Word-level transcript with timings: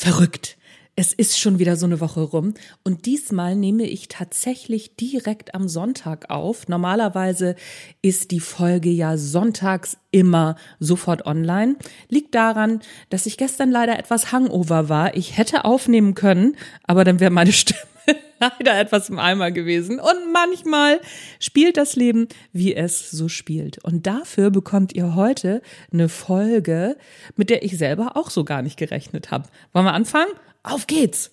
Verrückt. 0.00 0.56
Es 0.94 1.12
ist 1.12 1.40
schon 1.40 1.58
wieder 1.58 1.74
so 1.74 1.84
eine 1.84 1.98
Woche 1.98 2.20
rum 2.20 2.54
und 2.84 3.04
diesmal 3.04 3.56
nehme 3.56 3.82
ich 3.82 4.06
tatsächlich 4.06 4.94
direkt 4.94 5.56
am 5.56 5.66
Sonntag 5.68 6.30
auf. 6.30 6.68
Normalerweise 6.68 7.56
ist 8.00 8.30
die 8.30 8.38
Folge 8.38 8.90
ja 8.90 9.16
sonntags 9.16 9.96
immer 10.12 10.54
sofort 10.78 11.26
online. 11.26 11.74
Liegt 12.08 12.36
daran, 12.36 12.78
dass 13.10 13.26
ich 13.26 13.38
gestern 13.38 13.72
leider 13.72 13.98
etwas 13.98 14.30
Hangover 14.30 14.88
war. 14.88 15.16
Ich 15.16 15.36
hätte 15.36 15.64
aufnehmen 15.64 16.14
können, 16.14 16.54
aber 16.84 17.02
dann 17.02 17.18
wäre 17.18 17.32
meine 17.32 17.52
Stimme 17.52 17.80
leider 18.40 18.78
etwas 18.78 19.08
im 19.08 19.18
Eimer 19.18 19.50
gewesen. 19.50 20.00
Und 20.00 20.32
manchmal 20.32 21.00
spielt 21.40 21.76
das 21.76 21.96
Leben, 21.96 22.28
wie 22.52 22.74
es 22.74 23.10
so 23.10 23.28
spielt. 23.28 23.82
Und 23.84 24.06
dafür 24.06 24.50
bekommt 24.50 24.94
ihr 24.94 25.14
heute 25.14 25.62
eine 25.92 26.08
Folge, 26.08 26.96
mit 27.36 27.50
der 27.50 27.62
ich 27.62 27.76
selber 27.76 28.16
auch 28.16 28.30
so 28.30 28.44
gar 28.44 28.62
nicht 28.62 28.76
gerechnet 28.76 29.30
habe. 29.30 29.48
Wollen 29.72 29.86
wir 29.86 29.94
anfangen? 29.94 30.32
Auf 30.62 30.86
geht's! 30.86 31.30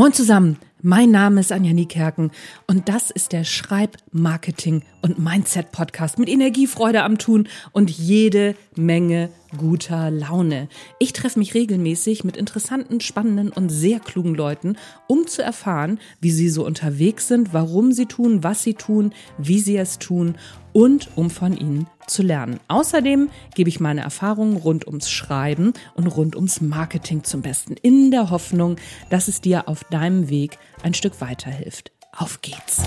Moin 0.00 0.14
zusammen, 0.14 0.56
mein 0.80 1.10
Name 1.10 1.40
ist 1.40 1.52
Anja 1.52 1.74
Niekerken 1.74 2.30
und 2.66 2.88
das 2.88 3.10
ist 3.10 3.32
der 3.32 3.44
Schreib-, 3.44 3.98
Marketing- 4.12 4.82
und 5.02 5.18
Mindset-Podcast 5.18 6.18
mit 6.18 6.30
Energiefreude 6.30 7.02
am 7.02 7.18
Tun 7.18 7.48
und 7.72 7.90
jede 7.90 8.54
Menge 8.76 9.28
guter 9.58 10.10
Laune. 10.10 10.70
Ich 10.98 11.12
treffe 11.12 11.38
mich 11.38 11.52
regelmäßig 11.52 12.24
mit 12.24 12.38
interessanten, 12.38 13.02
spannenden 13.02 13.50
und 13.50 13.68
sehr 13.68 14.00
klugen 14.00 14.34
Leuten, 14.34 14.78
um 15.06 15.26
zu 15.26 15.42
erfahren, 15.42 16.00
wie 16.22 16.30
sie 16.30 16.48
so 16.48 16.64
unterwegs 16.64 17.28
sind, 17.28 17.52
warum 17.52 17.92
sie 17.92 18.06
tun, 18.06 18.42
was 18.42 18.62
sie 18.62 18.72
tun, 18.72 19.12
wie 19.36 19.58
sie 19.58 19.76
es 19.76 19.98
tun 19.98 20.36
und 20.72 21.10
um 21.14 21.28
von 21.28 21.54
ihnen 21.54 21.86
zu 22.10 22.22
lernen. 22.22 22.60
Außerdem 22.68 23.30
gebe 23.54 23.68
ich 23.70 23.80
meine 23.80 24.02
Erfahrungen 24.02 24.56
rund 24.56 24.86
ums 24.86 25.10
Schreiben 25.10 25.72
und 25.94 26.06
rund 26.08 26.36
ums 26.36 26.60
Marketing 26.60 27.24
zum 27.24 27.42
Besten, 27.42 27.76
in 27.80 28.10
der 28.10 28.30
Hoffnung, 28.30 28.76
dass 29.08 29.28
es 29.28 29.40
dir 29.40 29.68
auf 29.68 29.84
deinem 29.84 30.28
Weg 30.28 30.58
ein 30.82 30.94
Stück 30.94 31.20
weiterhilft. 31.20 31.92
Auf 32.12 32.42
geht's! 32.42 32.82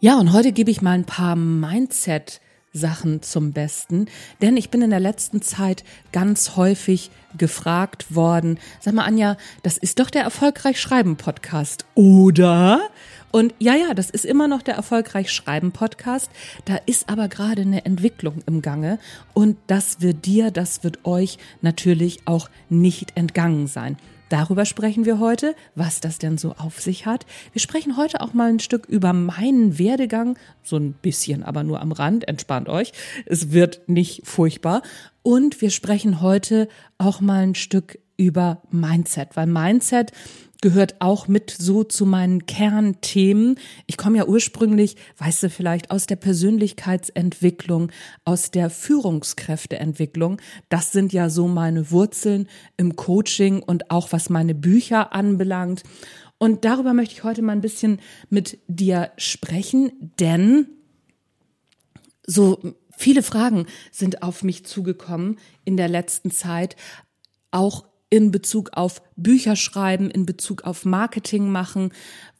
Ja, 0.00 0.16
und 0.16 0.32
heute 0.32 0.52
gebe 0.52 0.70
ich 0.70 0.80
mal 0.80 0.92
ein 0.92 1.06
paar 1.06 1.34
Mindset 1.34 2.40
Sachen 2.78 3.22
zum 3.22 3.52
Besten, 3.52 4.06
denn 4.40 4.56
ich 4.56 4.70
bin 4.70 4.82
in 4.82 4.90
der 4.90 5.00
letzten 5.00 5.42
Zeit 5.42 5.84
ganz 6.12 6.56
häufig 6.56 7.10
gefragt 7.36 8.14
worden, 8.14 8.58
sag 8.80 8.94
mal 8.94 9.04
Anja, 9.04 9.36
das 9.62 9.76
ist 9.76 9.98
doch 10.00 10.10
der 10.10 10.22
erfolgreich 10.22 10.80
schreiben 10.80 11.16
Podcast, 11.16 11.84
oder? 11.94 12.80
Und 13.30 13.54
ja, 13.58 13.74
ja, 13.74 13.92
das 13.92 14.08
ist 14.08 14.24
immer 14.24 14.48
noch 14.48 14.62
der 14.62 14.74
erfolgreich 14.74 15.30
schreiben 15.30 15.72
Podcast, 15.72 16.30
da 16.64 16.76
ist 16.86 17.08
aber 17.10 17.28
gerade 17.28 17.62
eine 17.62 17.84
Entwicklung 17.84 18.42
im 18.46 18.62
Gange 18.62 18.98
und 19.34 19.58
das 19.66 20.00
wird 20.00 20.24
dir, 20.24 20.50
das 20.50 20.82
wird 20.84 21.04
euch 21.04 21.38
natürlich 21.60 22.20
auch 22.24 22.48
nicht 22.70 23.16
entgangen 23.16 23.66
sein. 23.66 23.98
Darüber 24.28 24.64
sprechen 24.64 25.04
wir 25.04 25.18
heute, 25.18 25.54
was 25.74 26.00
das 26.00 26.18
denn 26.18 26.38
so 26.38 26.54
auf 26.56 26.80
sich 26.80 27.06
hat. 27.06 27.26
Wir 27.52 27.60
sprechen 27.60 27.96
heute 27.96 28.20
auch 28.20 28.34
mal 28.34 28.50
ein 28.50 28.60
Stück 28.60 28.86
über 28.86 29.12
meinen 29.12 29.78
Werdegang, 29.78 30.38
so 30.62 30.76
ein 30.76 30.92
bisschen, 30.92 31.42
aber 31.42 31.62
nur 31.62 31.80
am 31.80 31.92
Rand, 31.92 32.28
entspannt 32.28 32.68
euch. 32.68 32.92
Es 33.26 33.52
wird 33.52 33.88
nicht 33.88 34.26
furchtbar. 34.26 34.82
Und 35.22 35.60
wir 35.60 35.70
sprechen 35.70 36.20
heute 36.20 36.68
auch 36.98 37.20
mal 37.20 37.42
ein 37.42 37.54
Stück 37.54 37.98
über 38.16 38.62
Mindset, 38.70 39.36
weil 39.36 39.46
Mindset 39.46 40.12
gehört 40.60 40.96
auch 41.00 41.28
mit 41.28 41.50
so 41.50 41.84
zu 41.84 42.04
meinen 42.04 42.46
Kernthemen. 42.46 43.58
Ich 43.86 43.96
komme 43.96 44.18
ja 44.18 44.26
ursprünglich, 44.26 44.96
weißt 45.18 45.44
du 45.44 45.50
vielleicht, 45.50 45.90
aus 45.90 46.06
der 46.06 46.16
Persönlichkeitsentwicklung, 46.16 47.92
aus 48.24 48.50
der 48.50 48.70
Führungskräfteentwicklung. 48.70 50.40
Das 50.68 50.92
sind 50.92 51.12
ja 51.12 51.30
so 51.30 51.48
meine 51.48 51.90
Wurzeln 51.90 52.48
im 52.76 52.96
Coaching 52.96 53.62
und 53.62 53.90
auch 53.90 54.12
was 54.12 54.30
meine 54.30 54.54
Bücher 54.54 55.12
anbelangt. 55.12 55.82
Und 56.38 56.64
darüber 56.64 56.92
möchte 56.92 57.14
ich 57.14 57.24
heute 57.24 57.42
mal 57.42 57.52
ein 57.52 57.60
bisschen 57.60 58.00
mit 58.30 58.58
dir 58.68 59.10
sprechen, 59.16 60.12
denn 60.20 60.68
so 62.26 62.60
viele 62.96 63.22
Fragen 63.22 63.66
sind 63.90 64.22
auf 64.22 64.42
mich 64.44 64.64
zugekommen 64.66 65.38
in 65.64 65.76
der 65.76 65.88
letzten 65.88 66.30
Zeit, 66.30 66.76
auch 67.50 67.87
in 68.10 68.30
Bezug 68.30 68.70
auf 68.72 69.02
Bücher 69.16 69.56
schreiben, 69.56 70.10
in 70.10 70.24
Bezug 70.24 70.62
auf 70.62 70.84
Marketing 70.84 71.50
machen, 71.50 71.92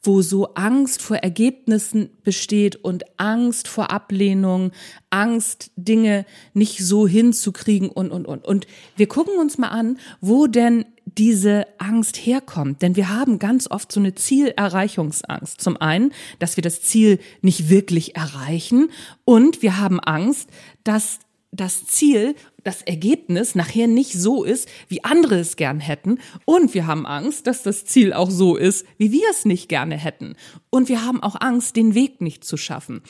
wo 0.02 0.22
so 0.22 0.54
Angst 0.54 1.02
vor 1.02 1.18
Ergebnissen 1.18 2.10
besteht 2.22 2.76
und 2.76 3.04
Angst 3.18 3.68
vor 3.68 3.90
Ablehnung, 3.90 4.72
Angst, 5.10 5.70
Dinge 5.76 6.24
nicht 6.54 6.78
so 6.78 7.06
hinzukriegen 7.06 7.90
und, 7.90 8.10
und, 8.10 8.26
und. 8.26 8.44
Und 8.44 8.66
wir 8.96 9.08
gucken 9.08 9.38
uns 9.38 9.58
mal 9.58 9.68
an, 9.68 9.98
wo 10.20 10.46
denn 10.46 10.84
diese 11.04 11.66
Angst 11.78 12.16
herkommt. 12.16 12.82
Denn 12.82 12.96
wir 12.96 13.08
haben 13.08 13.38
ganz 13.38 13.70
oft 13.70 13.90
so 13.90 13.98
eine 13.98 14.14
Zielerreichungsangst. 14.14 15.60
Zum 15.60 15.76
einen, 15.78 16.12
dass 16.38 16.56
wir 16.56 16.62
das 16.62 16.82
Ziel 16.82 17.18
nicht 17.42 17.68
wirklich 17.68 18.16
erreichen 18.16 18.90
und 19.24 19.62
wir 19.62 19.78
haben 19.78 20.00
Angst, 20.00 20.48
dass 20.84 21.18
das 21.50 21.86
Ziel, 21.86 22.34
das 22.62 22.82
Ergebnis 22.82 23.54
nachher 23.54 23.86
nicht 23.86 24.12
so 24.12 24.44
ist, 24.44 24.69
wie 24.88 25.04
andere 25.04 25.38
es 25.38 25.56
gern 25.56 25.81
hätten. 25.81 26.19
Und 26.44 26.75
wir 26.75 26.86
haben 26.86 27.06
Angst, 27.06 27.47
dass 27.47 27.62
das 27.62 27.84
Ziel 27.84 28.12
auch 28.12 28.31
so 28.31 28.56
ist, 28.56 28.86
wie 28.98 29.12
wir 29.12 29.28
es 29.31 29.44
nicht 29.44 29.69
gerne 29.69 29.97
hätten. 29.97 30.34
Und 30.70 30.88
wir 30.88 31.04
haben 31.04 31.22
auch 31.22 31.41
Angst, 31.41 31.76
den 31.76 31.94
Weg 31.94 32.20
nicht 32.20 32.44
zu 32.44 32.56
schaffen. 32.56 33.03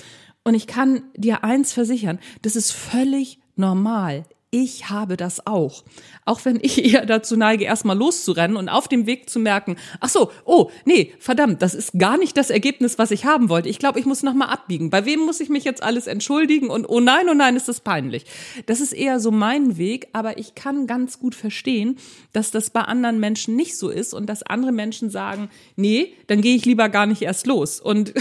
Und 0.44 0.54
ich 0.54 0.66
kann 0.66 1.03
dir 1.16 1.44
eins 1.44 1.72
versichern, 1.72 2.21
das 2.43 2.56
ist 2.56 2.71
völlig 2.71 3.38
normal 3.56 4.25
ich 4.50 4.88
habe 4.88 5.19
das 5.19 5.47
auch. 5.47 5.84
Auch 6.25 6.44
wenn 6.44 6.59
ich 6.62 6.84
eher 6.92 7.04
dazu 7.04 7.36
neige, 7.36 7.64
erstmal 7.64 7.97
loszurennen 7.97 8.56
und 8.56 8.69
auf 8.69 8.88
dem 8.88 9.06
Weg 9.06 9.28
zu 9.28 9.38
merken, 9.38 9.76
ach 10.00 10.09
so, 10.09 10.31
oh, 10.44 10.70
nee, 10.84 11.12
verdammt, 11.19 11.60
das 11.60 11.75
ist 11.75 11.98
gar 11.98 12.16
nicht 12.16 12.36
das 12.36 12.50
Ergebnis, 12.50 12.98
was 12.98 13.10
ich 13.10 13.26
haben 13.26 13.48
wollte. 13.48 13.69
Ich 13.69 13.78
glaube, 13.78 14.00
ich 14.00 14.06
muss 14.06 14.22
nochmal 14.22 14.48
abbiegen. 14.48 14.91
Bei 14.91 15.04
wem 15.04 15.20
muss 15.20 15.41
ich 15.41 15.48
mich 15.48 15.64
jetzt 15.64 15.82
alles 15.82 16.06
entschuldigen? 16.06 16.70
Und 16.70 16.88
oh 16.88 17.00
nein, 17.00 17.28
oh 17.28 17.34
nein, 17.34 17.56
ist 17.56 17.69
das 17.69 17.81
peinlich. 17.81 18.25
Das 18.66 18.81
ist 18.81 18.92
eher 18.92 19.20
so 19.20 19.31
mein 19.31 19.76
Weg, 19.76 20.08
aber 20.12 20.38
ich 20.38 20.54
kann 20.54 20.87
ganz 20.87 21.19
gut 21.19 21.34
verstehen, 21.34 21.98
dass 22.32 22.50
das 22.50 22.70
bei 22.70 22.81
anderen 22.81 23.20
Menschen 23.20 23.54
nicht 23.54 23.76
so 23.76 23.91
ist 23.91 24.14
und 24.14 24.26
dass 24.26 24.42
andere 24.42 24.72
Menschen 24.72 25.10
sagen, 25.10 25.50
nee, 25.76 26.14
dann 26.26 26.41
gehe 26.41 26.56
ich 26.56 26.64
lieber 26.64 26.88
gar 26.88 27.06
nicht 27.06 27.22
erst 27.22 27.47
los. 27.47 27.81
Und 27.81 28.14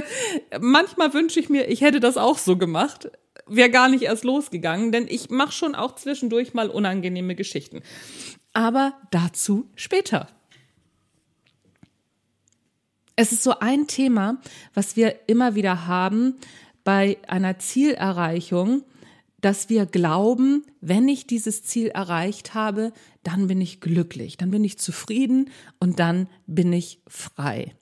manchmal 0.60 1.12
wünsche 1.14 1.40
ich 1.40 1.48
mir, 1.48 1.68
ich 1.68 1.80
hätte 1.80 2.00
das 2.00 2.16
auch 2.16 2.38
so 2.38 2.56
gemacht 2.56 3.10
wäre 3.46 3.70
gar 3.70 3.88
nicht 3.88 4.02
erst 4.02 4.24
losgegangen, 4.24 4.92
denn 4.92 5.06
ich 5.08 5.30
mache 5.30 5.52
schon 5.52 5.74
auch 5.74 5.94
zwischendurch 5.94 6.54
mal 6.54 6.70
unangenehme 6.70 7.34
Geschichten. 7.34 7.82
Aber 8.52 8.94
dazu 9.10 9.68
später. 9.74 10.28
Es 13.16 13.32
ist 13.32 13.42
so 13.42 13.58
ein 13.60 13.86
Thema, 13.86 14.40
was 14.72 14.96
wir 14.96 15.28
immer 15.28 15.54
wieder 15.54 15.86
haben 15.86 16.36
bei 16.82 17.18
einer 17.28 17.58
Zielerreichung, 17.58 18.82
dass 19.40 19.68
wir 19.68 19.86
glauben, 19.86 20.64
wenn 20.80 21.06
ich 21.06 21.26
dieses 21.26 21.62
Ziel 21.62 21.88
erreicht 21.88 22.54
habe, 22.54 22.92
dann 23.22 23.46
bin 23.46 23.60
ich 23.60 23.80
glücklich, 23.80 24.36
dann 24.36 24.50
bin 24.50 24.64
ich 24.64 24.78
zufrieden 24.78 25.50
und 25.78 25.98
dann 25.98 26.28
bin 26.46 26.72
ich 26.72 27.00
frei. 27.06 27.74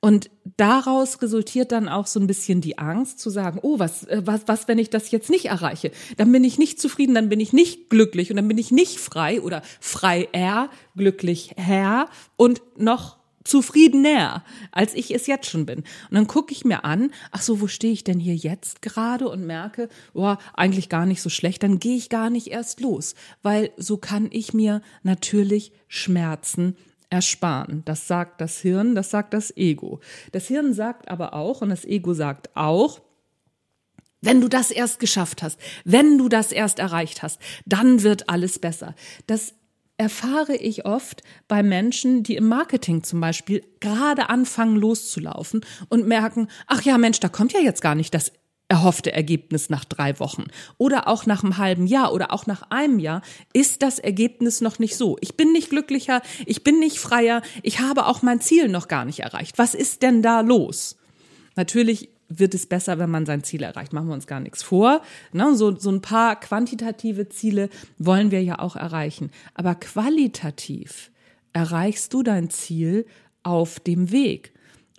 Und 0.00 0.30
daraus 0.56 1.20
resultiert 1.20 1.72
dann 1.72 1.88
auch 1.88 2.06
so 2.06 2.18
ein 2.20 2.26
bisschen 2.26 2.62
die 2.62 2.78
Angst 2.78 3.18
zu 3.20 3.28
sagen, 3.28 3.58
oh, 3.62 3.78
was, 3.78 4.04
äh, 4.04 4.22
was, 4.24 4.42
was, 4.46 4.66
wenn 4.66 4.78
ich 4.78 4.88
das 4.88 5.10
jetzt 5.10 5.28
nicht 5.28 5.46
erreiche? 5.46 5.90
Dann 6.16 6.32
bin 6.32 6.42
ich 6.42 6.58
nicht 6.58 6.80
zufrieden, 6.80 7.14
dann 7.14 7.28
bin 7.28 7.38
ich 7.38 7.52
nicht 7.52 7.90
glücklich 7.90 8.30
und 8.30 8.36
dann 8.36 8.48
bin 8.48 8.58
ich 8.58 8.70
nicht 8.70 8.98
frei 8.98 9.42
oder 9.42 9.62
freier, 9.78 10.70
glücklich 10.96 11.52
Herr 11.56 12.08
und 12.36 12.62
noch 12.78 13.20
zufriedener, 13.44 14.44
als 14.70 14.94
ich 14.94 15.14
es 15.14 15.26
jetzt 15.26 15.48
schon 15.48 15.66
bin. 15.66 15.80
Und 15.80 16.14
dann 16.14 16.26
gucke 16.26 16.52
ich 16.52 16.64
mir 16.64 16.84
an, 16.84 17.10
ach 17.30 17.42
so, 17.42 17.60
wo 17.60 17.66
stehe 17.66 17.92
ich 17.92 18.04
denn 18.04 18.20
hier 18.20 18.36
jetzt 18.36 18.82
gerade 18.82 19.28
und 19.28 19.46
merke, 19.46 19.88
boah, 20.12 20.38
eigentlich 20.54 20.88
gar 20.88 21.06
nicht 21.06 21.22
so 21.22 21.30
schlecht, 21.30 21.62
dann 21.62 21.78
gehe 21.78 21.96
ich 21.96 22.08
gar 22.08 22.30
nicht 22.30 22.48
erst 22.48 22.80
los, 22.80 23.14
weil 23.42 23.70
so 23.76 23.96
kann 23.96 24.28
ich 24.30 24.54
mir 24.54 24.82
natürlich 25.02 25.72
Schmerzen 25.88 26.76
ersparen. 27.10 27.82
Das 27.84 28.06
sagt 28.06 28.40
das 28.40 28.60
Hirn, 28.60 28.94
das 28.94 29.10
sagt 29.10 29.34
das 29.34 29.54
Ego. 29.56 30.00
Das 30.32 30.46
Hirn 30.46 30.72
sagt 30.72 31.08
aber 31.08 31.34
auch, 31.34 31.60
und 31.60 31.68
das 31.68 31.84
Ego 31.84 32.14
sagt 32.14 32.56
auch, 32.56 33.00
Wenn 34.22 34.40
du 34.40 34.48
das 34.48 34.70
erst 34.70 35.00
geschafft 35.00 35.42
hast, 35.42 35.58
wenn 35.84 36.18
du 36.18 36.28
das 36.28 36.52
erst 36.52 36.78
erreicht 36.78 37.22
hast, 37.22 37.40
dann 37.64 38.02
wird 38.02 38.28
alles 38.28 38.58
besser. 38.58 38.94
Das 39.26 39.54
erfahre 39.96 40.56
ich 40.56 40.86
oft 40.86 41.22
bei 41.46 41.62
Menschen, 41.62 42.22
die 42.22 42.36
im 42.36 42.48
Marketing 42.48 43.02
zum 43.02 43.20
Beispiel 43.20 43.62
gerade 43.80 44.30
anfangen 44.30 44.76
loszulaufen 44.76 45.64
und 45.90 46.06
merken, 46.06 46.48
ach 46.66 46.82
ja, 46.82 46.96
Mensch, 46.96 47.20
da 47.20 47.28
kommt 47.28 47.52
ja 47.52 47.60
jetzt 47.60 47.82
gar 47.82 47.94
nicht 47.94 48.14
das 48.14 48.32
erhoffte 48.70 49.12
Ergebnis 49.12 49.68
nach 49.68 49.84
drei 49.84 50.18
Wochen 50.20 50.44
oder 50.78 51.08
auch 51.08 51.26
nach 51.26 51.42
einem 51.42 51.58
halben 51.58 51.86
Jahr 51.86 52.14
oder 52.14 52.32
auch 52.32 52.46
nach 52.46 52.62
einem 52.70 53.00
Jahr 53.00 53.20
ist 53.52 53.82
das 53.82 53.98
Ergebnis 53.98 54.60
noch 54.60 54.78
nicht 54.78 54.96
so. 54.96 55.18
Ich 55.20 55.36
bin 55.36 55.52
nicht 55.52 55.70
glücklicher, 55.70 56.22
ich 56.46 56.62
bin 56.62 56.78
nicht 56.78 57.00
freier, 57.00 57.42
ich 57.64 57.80
habe 57.80 58.06
auch 58.06 58.22
mein 58.22 58.40
Ziel 58.40 58.68
noch 58.68 58.86
gar 58.86 59.04
nicht 59.04 59.20
erreicht. 59.20 59.58
Was 59.58 59.74
ist 59.74 60.02
denn 60.02 60.22
da 60.22 60.40
los? 60.40 60.96
Natürlich 61.56 62.10
wird 62.28 62.54
es 62.54 62.66
besser, 62.66 63.00
wenn 63.00 63.10
man 63.10 63.26
sein 63.26 63.42
Ziel 63.42 63.64
erreicht. 63.64 63.92
Machen 63.92 64.06
wir 64.06 64.14
uns 64.14 64.28
gar 64.28 64.38
nichts 64.38 64.62
vor. 64.62 65.02
Ne? 65.32 65.56
So, 65.56 65.76
so 65.76 65.90
ein 65.90 66.00
paar 66.00 66.38
quantitative 66.38 67.28
Ziele 67.28 67.70
wollen 67.98 68.30
wir 68.30 68.40
ja 68.40 68.60
auch 68.60 68.76
erreichen. 68.76 69.32
Aber 69.54 69.74
qualitativ 69.74 71.10
erreichst 71.52 72.14
du 72.14 72.22
dein 72.22 72.48
Ziel 72.50 73.04
auf 73.42 73.80
dem 73.80 74.12
Weg. 74.12 74.52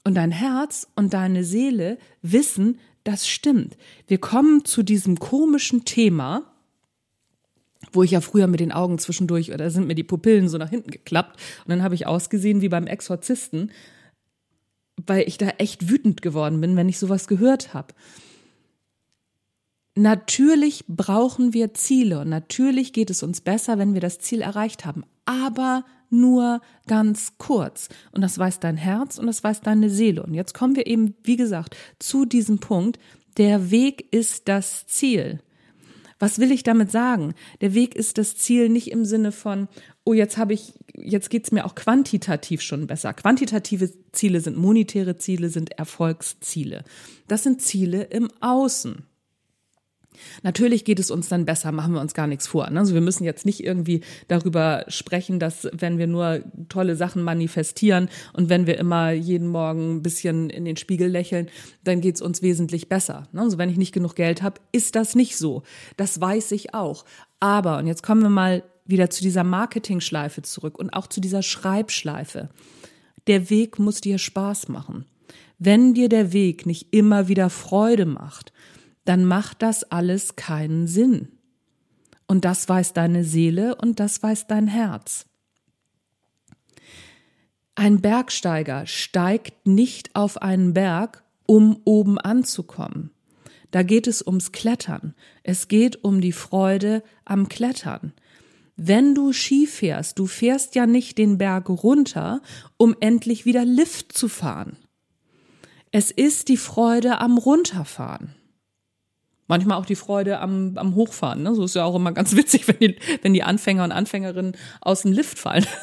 Und 0.04 0.16
dein 0.16 0.32
Herz 0.32 0.88
und 0.96 1.14
deine 1.14 1.46
Seele 1.46 1.98
wissen, 2.22 2.80
das 3.03 3.27
stimmt. 3.27 3.77
Wir 4.07 4.19
kommen 4.19 4.65
zu 4.65 4.83
diesem 4.83 5.19
komischen 5.19 5.86
Thema, 5.86 6.44
wo 7.92 8.03
ich 8.03 8.12
ja 8.12 8.21
früher 8.21 8.48
mit 8.48 8.59
den 8.59 8.71
Augen 8.71 9.00
zwischendurch, 9.00 9.51
oder 9.53 9.69
sind 9.71 9.88
mir 9.88 9.95
die 9.95 10.03
Pupillen 10.03 10.50
so 10.50 10.57
nach 10.57 10.69
hinten 10.69 10.92
geklappt 10.92 11.39
und 11.65 11.69
dann 11.69 11.83
habe 11.83 11.95
ich 11.95 12.07
ausgesehen 12.07 12.62
wie 12.62 12.69
beim 12.69 12.88
Exorzisten, 12.88 13.71
weil 15.06 15.27
ich 15.27 15.38
da 15.38 15.50
echt 15.57 15.89
wütend 15.89 16.21
geworden 16.21 16.62
bin, 16.62 16.75
wenn 16.75 16.89
ich 16.89 17.00
sowas 17.00 17.27
gehört 17.27 17.74
habe. 17.74 17.94
Natürlich 19.95 20.86
brauchen 20.88 21.53
wir 21.53 21.74
Ziele 21.74 22.19
und 22.19 22.30
natürlich 22.30 22.94
geht 22.94 23.09
es 23.09 23.24
uns 23.24 23.42
besser, 23.42 23.77
wenn 23.77 23.94
wir 23.94 24.01
das 24.01 24.19
Ziel 24.19 24.42
erreicht 24.42 24.86
haben, 24.86 25.03
aber 25.25 25.83
nur 26.12 26.62
ganz 26.88 27.34
kurz. 27.38 27.90
Und 28.12 28.22
das 28.22 28.38
weiß 28.38 28.60
dein 28.60 28.78
Herz 28.78 29.18
und 29.18 29.28
das 29.28 29.44
weiß 29.44 29.62
deine 29.62 29.90
Seele. 29.90 30.24
Und 30.24 30.34
jetzt 30.34 30.54
kommen 30.54 30.75
wir 30.75 30.88
eben, 30.88 31.16
wie 31.24 31.38
gesagt, 31.38 31.75
zu 32.00 32.25
diesem 32.25 32.60
Punkt. 32.60 33.00
Der 33.38 33.72
Weg 33.72 34.13
ist 34.13 34.48
das 34.48 34.86
Ziel. 34.88 35.40
Was 36.19 36.38
will 36.38 36.52
ich 36.52 36.62
damit 36.62 36.92
sagen? 36.92 37.34
Der 37.62 37.74
Weg 37.74 37.96
ist 37.96 38.19
das 38.19 38.36
Ziel 38.36 38.69
nicht 38.69 38.92
im 38.92 39.06
Sinne 39.06 39.31
von, 39.31 39.68
oh, 40.04 40.13
jetzt 40.13 40.38
habe 40.38 40.54
ich, 40.54 40.74
jetzt 40.96 41.31
geht's 41.31 41.52
mir 41.52 41.66
auch 41.66 41.74
quantitativ 41.74 42.62
schon 42.62 42.86
besser. 42.86 43.13
Quantitative 43.13 43.92
Ziele 44.12 44.40
sind 44.40 44.56
monetäre 44.56 45.18
Ziele, 45.18 45.50
sind 45.50 45.72
Erfolgsziele. 45.80 46.84
Das 47.28 47.42
sind 47.42 47.62
Ziele 47.63 48.04
im 48.04 48.30
Außen. 48.40 49.04
Natürlich 50.44 50.86
geht 50.86 51.00
es 51.00 51.12
uns 51.12 51.30
dann 51.30 51.46
besser, 51.46 51.72
machen 51.72 51.94
wir 51.94 52.02
uns 52.02 52.13
gar 52.13 52.28
nichts 52.28 52.48
vor. 52.48 52.69
Ne? 52.69 52.80
Also 52.80 52.94
wir 52.94 53.02
müssen 53.02 53.24
jetzt 53.24 53.46
nicht 53.46 53.63
irgendwie 53.63 54.02
darüber 54.28 54.86
sprechen, 54.88 55.40
dass 55.40 55.68
wenn 55.72 55.98
wir 55.98 56.08
nur 56.08 56.44
tolle 56.69 56.96
Sachen 56.96 57.24
manifestieren 57.24 58.10
und 58.34 58.50
wenn 58.50 58.68
wir 58.68 58.78
immer 58.78 59.12
jeden 59.12 59.48
Morgen 59.48 59.98
ein 59.98 60.04
bisschen 60.04 60.50
in 60.50 60.66
den 60.66 60.78
Spiegel 60.78 61.10
lächeln, 61.10 61.48
dann 61.84 62.02
geht 62.02 62.16
es 62.16 62.22
uns 62.22 62.42
wesentlich 62.42 62.90
besser. 62.90 63.28
Ne? 63.31 63.42
Also 63.42 63.58
wenn 63.58 63.69
ich 63.69 63.78
nicht 63.78 63.94
genug 63.94 64.16
Geld 64.16 64.42
habe, 64.42 64.60
ist 64.72 64.96
das 64.96 65.16
nicht 65.16 65.38
so. 65.38 65.63
Das 65.98 66.19
weiß 66.19 66.52
ich 66.52 66.74
auch. 66.74 67.06
Aber, 67.40 67.78
und 67.78 67.88
jetzt 67.88 68.04
kommen 68.04 68.22
wir 68.22 68.30
mal 68.30 68.63
wieder 68.86 69.10
zu 69.10 69.22
dieser 69.22 69.44
Marketingschleife 69.44 70.42
zurück 70.42 70.78
und 70.78 70.92
auch 70.92 71.08
zu 71.08 71.22
dieser 71.22 71.42
Schreibschleife. 71.42 72.50
Der 73.28 73.50
Weg 73.50 73.80
muss 73.80 74.02
dir 74.02 74.18
Spaß 74.18 74.68
machen. 74.68 75.06
Wenn 75.58 75.94
dir 75.94 76.10
der 76.10 76.34
Weg 76.34 76.66
nicht 76.66 76.88
immer 76.92 77.28
wieder 77.28 77.50
Freude 77.50 78.06
macht, 78.06 78.50
dann 79.06 79.25
macht 79.25 79.62
das 79.62 79.83
alles 79.83 80.36
keinen 80.36 80.88
Sinn. 80.88 81.30
Und 82.27 82.45
das 82.45 82.68
weiß 82.68 82.94
deine 82.94 83.24
Seele 83.24 83.75
und 83.75 84.00
das 84.00 84.21
weiß 84.24 84.48
dein 84.48 84.68
Herz. 84.68 85.25
Ein 87.75 88.01
Bergsteiger 88.01 88.86
steigt 88.86 89.68
nicht 89.68 90.15
auf 90.15 90.42
einen 90.42 90.74
Berg, 90.74 91.24
um 91.45 91.81
oben 91.83 92.18
anzukommen. 92.18 93.12
Da 93.71 93.83
geht 93.83 94.07
es 94.07 94.25
ums 94.25 94.51
Klettern. 94.51 95.15
Es 95.44 95.68
geht 95.68 96.03
um 96.03 96.21
die 96.21 96.33
Freude 96.33 97.03
am 97.25 97.50
Klettern. 97.50 98.13
Wenn 98.75 99.15
du 99.15 99.33
Ski 99.33 99.68
fährst, 99.68 100.19
du 100.19 100.27
fährst 100.27 100.75
ja 100.75 100.86
nicht 100.86 101.18
den 101.18 101.38
Berg 101.38 101.69
runter, 101.69 102.42
um 102.77 102.95
endlich 103.00 103.45
wieder 103.45 103.65
Lift 103.65 104.12
zu 104.12 104.27
fahren. 104.27 104.77
Es 105.92 106.12
ist 106.12 106.48
die 106.48 106.57
Freude 106.57 107.19
am 107.19 107.38
Runterfahren. 107.38 108.36
Manchmal 109.51 109.77
auch 109.77 109.86
die 109.86 109.98
Freude 109.98 110.39
am, 110.39 110.77
am 110.77 110.95
Hochfahren. 110.95 111.44
Ne? 111.44 111.53
So 111.53 111.65
ist 111.65 111.75
ja 111.75 111.83
auch 111.83 111.95
immer 111.95 112.13
ganz 112.13 112.33
witzig, 112.38 112.69
wenn 112.69 112.77
die, 112.80 112.95
wenn 113.21 113.33
die 113.33 113.44
Anfänger 113.44 113.83
und 113.83 113.92
Anfängerinnen 113.92 114.56
aus 114.80 115.01
dem 115.01 115.12
Lift 115.12 115.38
fallen. 115.38 115.65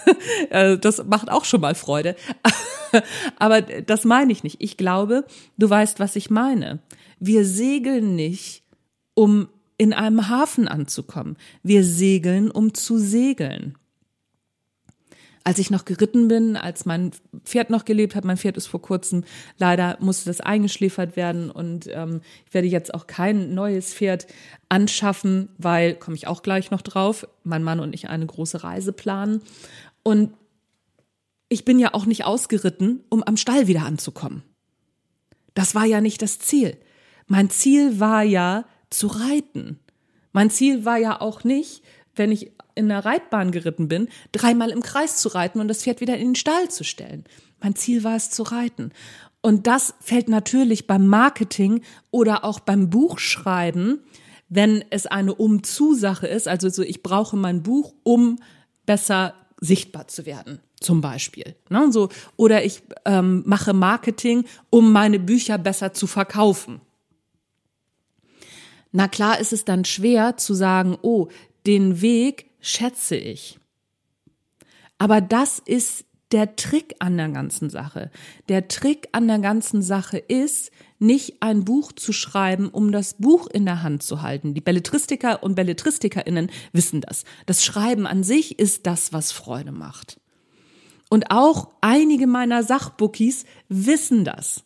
Äh, 0.51 0.79
das 0.79 1.05
macht 1.05 1.31
auch 1.31 1.45
schon 1.45 1.61
mal 1.61 1.75
Freude. 1.75 2.17
Aber 3.39 3.61
das 3.61 4.05
meine 4.05 4.33
ich 4.33 4.45
nicht. 4.45 4.57
Ich 4.61 4.77
glaube, 4.77 5.25
du 5.59 5.69
weißt, 5.69 6.01
was 6.01 6.17
ich 6.17 6.31
meine. 6.31 6.79
Wir 7.19 7.45
segeln 7.45 8.15
nicht, 8.15 8.63
um 9.15 9.49
in 9.77 9.93
einem 9.93 10.29
Hafen 10.29 10.69
anzukommen. 10.69 11.37
Wir 11.63 11.85
segeln, 11.85 12.51
um 12.51 12.73
zu 12.73 12.99
segeln 12.99 13.77
als 15.49 15.59
ich 15.59 15.71
noch 15.71 15.87
geritten 15.87 16.29
bin, 16.29 16.57
als 16.59 16.85
mein 16.85 17.11
Pferd 17.43 17.71
noch 17.71 17.87
gelebt 17.87 18.15
hat, 18.15 18.27
mein 18.27 18.37
Pferd 18.37 18.59
ist 18.59 18.67
vor 18.67 18.83
kurzem, 18.83 19.25
leider 19.57 19.97
musste 19.99 20.27
das 20.27 20.43
eingeschläfert 20.43 21.17
werden 21.17 21.51
und 21.51 21.89
ähm, 21.91 22.21
ich 22.47 22.53
werde 22.53 22.69
jetzt 22.69 22.93
auch 22.93 23.07
kein 23.07 23.55
neues 23.55 23.95
Pferd 23.95 24.27
anschaffen, 24.69 25.49
weil, 25.57 25.95
komme 25.95 26.19
ich 26.19 26.27
auch 26.27 26.43
gleich 26.43 26.71
noch 26.71 26.83
drauf, 26.83 27.27
mein 27.45 27.63
Mann 27.63 27.81
und 27.81 27.95
ich 27.95 28.11
eine 28.11 28.27
große 28.27 28.63
Reise 28.63 28.93
planen. 28.93 29.41
Und 30.03 30.35
ich 31.49 31.65
bin 31.65 31.79
ja 31.79 31.95
auch 31.95 32.05
nicht 32.05 32.27
ausgeritten, 32.27 33.03
um 33.09 33.23
am 33.23 33.39
Stall 33.39 33.69
wieder 33.69 33.87
anzukommen. 33.87 34.43
Das 35.55 35.75
war 35.75 35.87
ja 35.87 36.03
nicht 36.03 36.21
das 36.21 36.39
Ziel. 36.39 36.77
Mein 37.27 37.49
Ziel 37.49 38.01
war 38.01 38.23
ja 38.23 38.67
zu 38.91 39.07
reiten. 39.07 39.79
Mein 40.33 40.51
Ziel 40.51 40.85
war 40.85 40.99
ja 40.99 41.23
auch 41.23 41.43
nicht, 41.43 41.83
wenn 42.15 42.33
ich 42.33 42.53
in 42.79 42.89
der 42.89 43.05
Reitbahn 43.05 43.51
geritten 43.51 43.89
bin, 43.89 44.09
dreimal 44.33 44.71
im 44.71 44.83
Kreis 44.83 45.17
zu 45.19 45.29
reiten 45.29 45.61
und 45.61 45.69
das 45.69 45.83
Pferd 45.83 46.01
wieder 46.01 46.17
in 46.17 46.29
den 46.29 46.35
Stall 46.35 46.71
zu 46.71 46.85
stellen. 46.85 47.25
Mein 47.61 47.75
Ziel 47.75 48.05
war 48.05 48.17
es 48.17 48.31
zu 48.31 48.45
reiten. 48.45 48.93
Und 49.41 49.67
das 49.67 49.95
fällt 50.01 50.29
natürlich 50.29 50.87
beim 50.87 51.07
Marketing 51.07 51.83
oder 52.11 52.45
auch 52.45 52.61
beim 52.61 52.91
Buchschreiben, 52.91 54.01
wenn 54.49 54.85
es 54.91 55.07
eine 55.07 55.35
Um-zu-Sache 55.35 56.27
ist. 56.27 56.49
Also 56.49 56.69
so, 56.69 56.83
ich 56.83 57.03
brauche 57.03 57.37
mein 57.37 57.63
Buch, 57.63 57.95
um 58.03 58.39
besser 58.87 59.35
sichtbar 59.61 60.09
zu 60.09 60.27
werden, 60.27 60.61
zum 60.81 61.01
Beispiel. 61.01 61.55
Ne, 61.69 61.91
so, 61.91 62.09
oder 62.37 62.65
ich 62.65 62.83
ähm, 63.05 63.43
mache 63.47 63.75
Marketing, 63.75 64.45
um 64.71 64.93
meine 64.93 65.19
Bücher 65.19 65.59
besser 65.59 65.93
zu 65.93 66.07
verkaufen. 66.07 66.81
Na 68.93 69.09
klar 69.09 69.39
ist 69.39 69.53
es 69.53 69.65
dann 69.65 69.85
schwer 69.85 70.37
zu 70.37 70.55
sagen, 70.55 70.97
oh, 71.03 71.29
den 71.67 72.01
Weg 72.01 72.48
schätze 72.61 73.17
ich. 73.17 73.59
Aber 74.99 75.21
das 75.21 75.59
ist 75.59 76.05
der 76.33 76.57
Trick 76.57 76.95
an 76.99 77.17
der 77.17 77.29
ganzen 77.29 77.71
Sache. 77.71 78.11
Der 78.49 78.69
Trick 78.69 79.09
an 79.13 79.29
der 79.29 79.39
ganzen 79.39 79.83
Sache 79.83 80.19
ist, 80.19 80.71
nicht 80.99 81.43
ein 81.43 81.65
Buch 81.65 81.93
zu 81.93 82.13
schreiben, 82.13 82.69
um 82.69 82.93
das 82.93 83.15
Buch 83.15 83.47
in 83.47 83.65
der 83.65 83.83
Hand 83.83 84.03
zu 84.03 84.21
halten. 84.21 84.53
Die 84.53 84.61
Belletristiker 84.61 85.43
und 85.43 85.55
Belletristikerinnen 85.55 86.51
wissen 86.73 87.01
das. 87.01 87.25
Das 87.47 87.65
Schreiben 87.65 88.07
an 88.07 88.25
sich 88.25 88.59
ist 88.59 88.87
das, 88.87 89.13
was 89.13 89.33
Freude 89.33 89.73
macht. 89.73 90.21
Und 91.09 91.31
auch 91.31 91.71
einige 91.81 92.27
meiner 92.27 92.63
Sachbookies 92.63 93.45
wissen 93.69 94.25
das. 94.25 94.65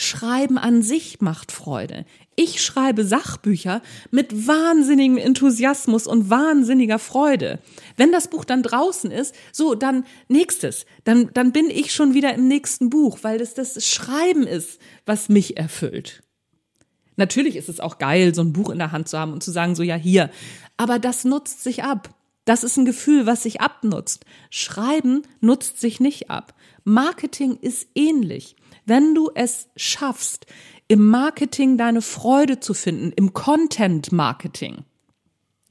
Schreiben 0.00 0.58
an 0.58 0.80
sich 0.80 1.20
macht 1.20 1.50
Freude. 1.50 2.04
Ich 2.36 2.62
schreibe 2.62 3.04
Sachbücher 3.04 3.82
mit 4.12 4.46
wahnsinnigem 4.46 5.18
Enthusiasmus 5.18 6.06
und 6.06 6.30
wahnsinniger 6.30 7.00
Freude. 7.00 7.58
Wenn 7.96 8.12
das 8.12 8.28
Buch 8.28 8.44
dann 8.44 8.62
draußen 8.62 9.10
ist, 9.10 9.34
so, 9.50 9.74
dann 9.74 10.06
nächstes. 10.28 10.86
Dann, 11.02 11.30
dann 11.34 11.50
bin 11.50 11.68
ich 11.68 11.92
schon 11.92 12.14
wieder 12.14 12.32
im 12.32 12.46
nächsten 12.46 12.90
Buch, 12.90 13.18
weil 13.22 13.38
das 13.38 13.54
das 13.54 13.84
Schreiben 13.84 14.46
ist, 14.46 14.78
was 15.04 15.28
mich 15.28 15.56
erfüllt. 15.56 16.22
Natürlich 17.16 17.56
ist 17.56 17.68
es 17.68 17.80
auch 17.80 17.98
geil, 17.98 18.36
so 18.36 18.42
ein 18.42 18.52
Buch 18.52 18.70
in 18.70 18.78
der 18.78 18.92
Hand 18.92 19.08
zu 19.08 19.18
haben 19.18 19.32
und 19.32 19.42
zu 19.42 19.50
sagen, 19.50 19.74
so, 19.74 19.82
ja, 19.82 19.96
hier. 19.96 20.30
Aber 20.76 21.00
das 21.00 21.24
nutzt 21.24 21.64
sich 21.64 21.82
ab. 21.82 22.14
Das 22.44 22.62
ist 22.62 22.76
ein 22.76 22.84
Gefühl, 22.84 23.26
was 23.26 23.42
sich 23.42 23.60
abnutzt. 23.60 24.24
Schreiben 24.48 25.22
nutzt 25.40 25.80
sich 25.80 25.98
nicht 25.98 26.30
ab. 26.30 26.54
Marketing 26.88 27.58
ist 27.60 27.88
ähnlich. 27.94 28.56
Wenn 28.86 29.14
du 29.14 29.30
es 29.34 29.68
schaffst, 29.76 30.46
im 30.88 31.06
Marketing 31.08 31.76
deine 31.76 32.00
Freude 32.00 32.60
zu 32.60 32.72
finden, 32.72 33.12
im 33.12 33.34
Content 33.34 34.10
Marketing, 34.10 34.84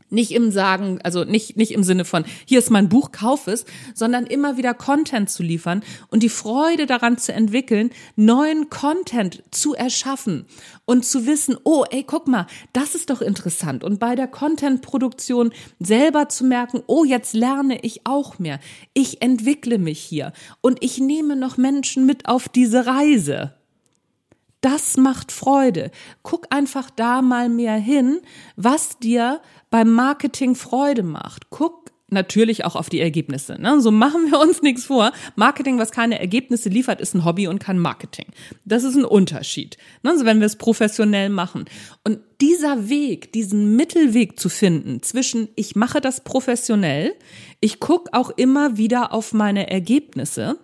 Nicht 0.10 0.32
im 0.32 0.52
Sagen, 0.52 1.00
also 1.04 1.26
nicht, 1.26 1.58
nicht 1.58 1.72
im 1.72 1.84
Sinne 1.84 2.06
von, 2.06 2.24
hier 2.46 2.60
ist 2.60 2.72
mein 2.72 2.88
Buch, 2.88 3.12
kauf 3.12 3.48
es, 3.48 3.66
sondern 3.94 4.26
immer 4.26 4.56
wieder 4.56 4.74
Content 4.74 5.30
zu 5.30 5.44
liefern 5.44 5.84
und 6.10 6.24
die 6.24 6.30
Freude 6.30 6.86
daran 6.86 7.18
zu 7.18 7.34
entwickeln, 7.34 7.90
neuen 8.16 8.70
Content 8.70 9.44
zu 9.52 9.76
erschaffen 9.76 10.46
und 10.86 11.06
zu 11.06 11.26
wissen, 11.26 11.58
oh, 11.66 11.84
ey, 11.90 12.04
guck 12.04 12.28
mal, 12.28 12.48
das 12.72 12.96
ist 12.96 13.10
doch 13.10 13.22
interessant. 13.22 13.84
Und 13.84 14.00
bei 14.00 14.16
der 14.16 14.28
Content-Produktion 14.28 15.52
selber 15.80 16.30
zu 16.30 16.46
merken, 16.46 16.82
oh, 16.88 17.04
jetzt 17.04 17.34
lerne 17.34 17.80
ich 17.82 18.06
auch 18.06 18.40
mehr. 18.40 18.60
Ich 18.94 19.22
entwickle 19.22 19.78
mich 19.78 20.00
hier 20.00 20.32
und 20.62 20.82
ich 20.82 21.00
nehme 21.00 21.36
noch 21.36 21.58
Menschen 21.58 22.06
mit 22.06 22.28
auf 22.28 22.48
diese 22.48 22.86
Reise. 22.86 23.54
Das 24.70 24.98
macht 24.98 25.32
Freude. 25.32 25.92
Guck 26.24 26.54
einfach 26.54 26.90
da 26.90 27.22
mal 27.22 27.48
mehr 27.48 27.78
hin, 27.78 28.20
was 28.58 29.00
dir 29.00 29.40
beim 29.70 29.94
Marketing 29.94 30.56
Freude 30.56 31.04
macht. 31.04 31.50
Guck 31.50 31.94
natürlich 32.10 32.66
auch 32.66 32.76
auf 32.76 32.90
die 32.90 33.00
Ergebnisse. 33.00 33.56
Ne? 33.62 33.80
So 33.80 33.92
machen 33.92 34.30
wir 34.30 34.42
uns 34.42 34.62
nichts 34.62 34.84
vor. 34.84 35.14
Marketing, 35.38 35.78
was 35.78 35.92
keine 35.94 36.20
Ergebnisse 36.20 36.68
liefert, 36.68 37.00
ist 37.00 37.16
ein 37.16 37.24
Hobby 37.24 37.48
und 37.48 37.60
kein 37.60 37.80
Marketing. 37.80 38.26
Das 38.66 38.84
ist 38.84 38.96
ein 38.96 39.06
Unterschied. 39.06 39.78
Ne? 40.04 40.12
Also 40.12 40.26
wenn 40.26 40.42
wir 40.42 40.48
es 40.48 40.58
professionell 40.58 41.30
machen. 41.30 41.64
Und 42.04 42.20
dieser 42.42 42.90
Weg, 42.90 43.32
diesen 43.32 43.78
Mittelweg 43.78 44.38
zu 44.38 44.50
finden 44.50 45.02
zwischen 45.02 45.48
ich 45.56 45.78
mache 45.78 46.02
das 46.02 46.26
professionell, 46.26 47.16
ich 47.62 47.80
gucke 47.80 48.14
auch 48.14 48.32
immer 48.32 48.76
wieder 48.76 49.14
auf 49.14 49.32
meine 49.32 49.72
Ergebnisse 49.72 50.60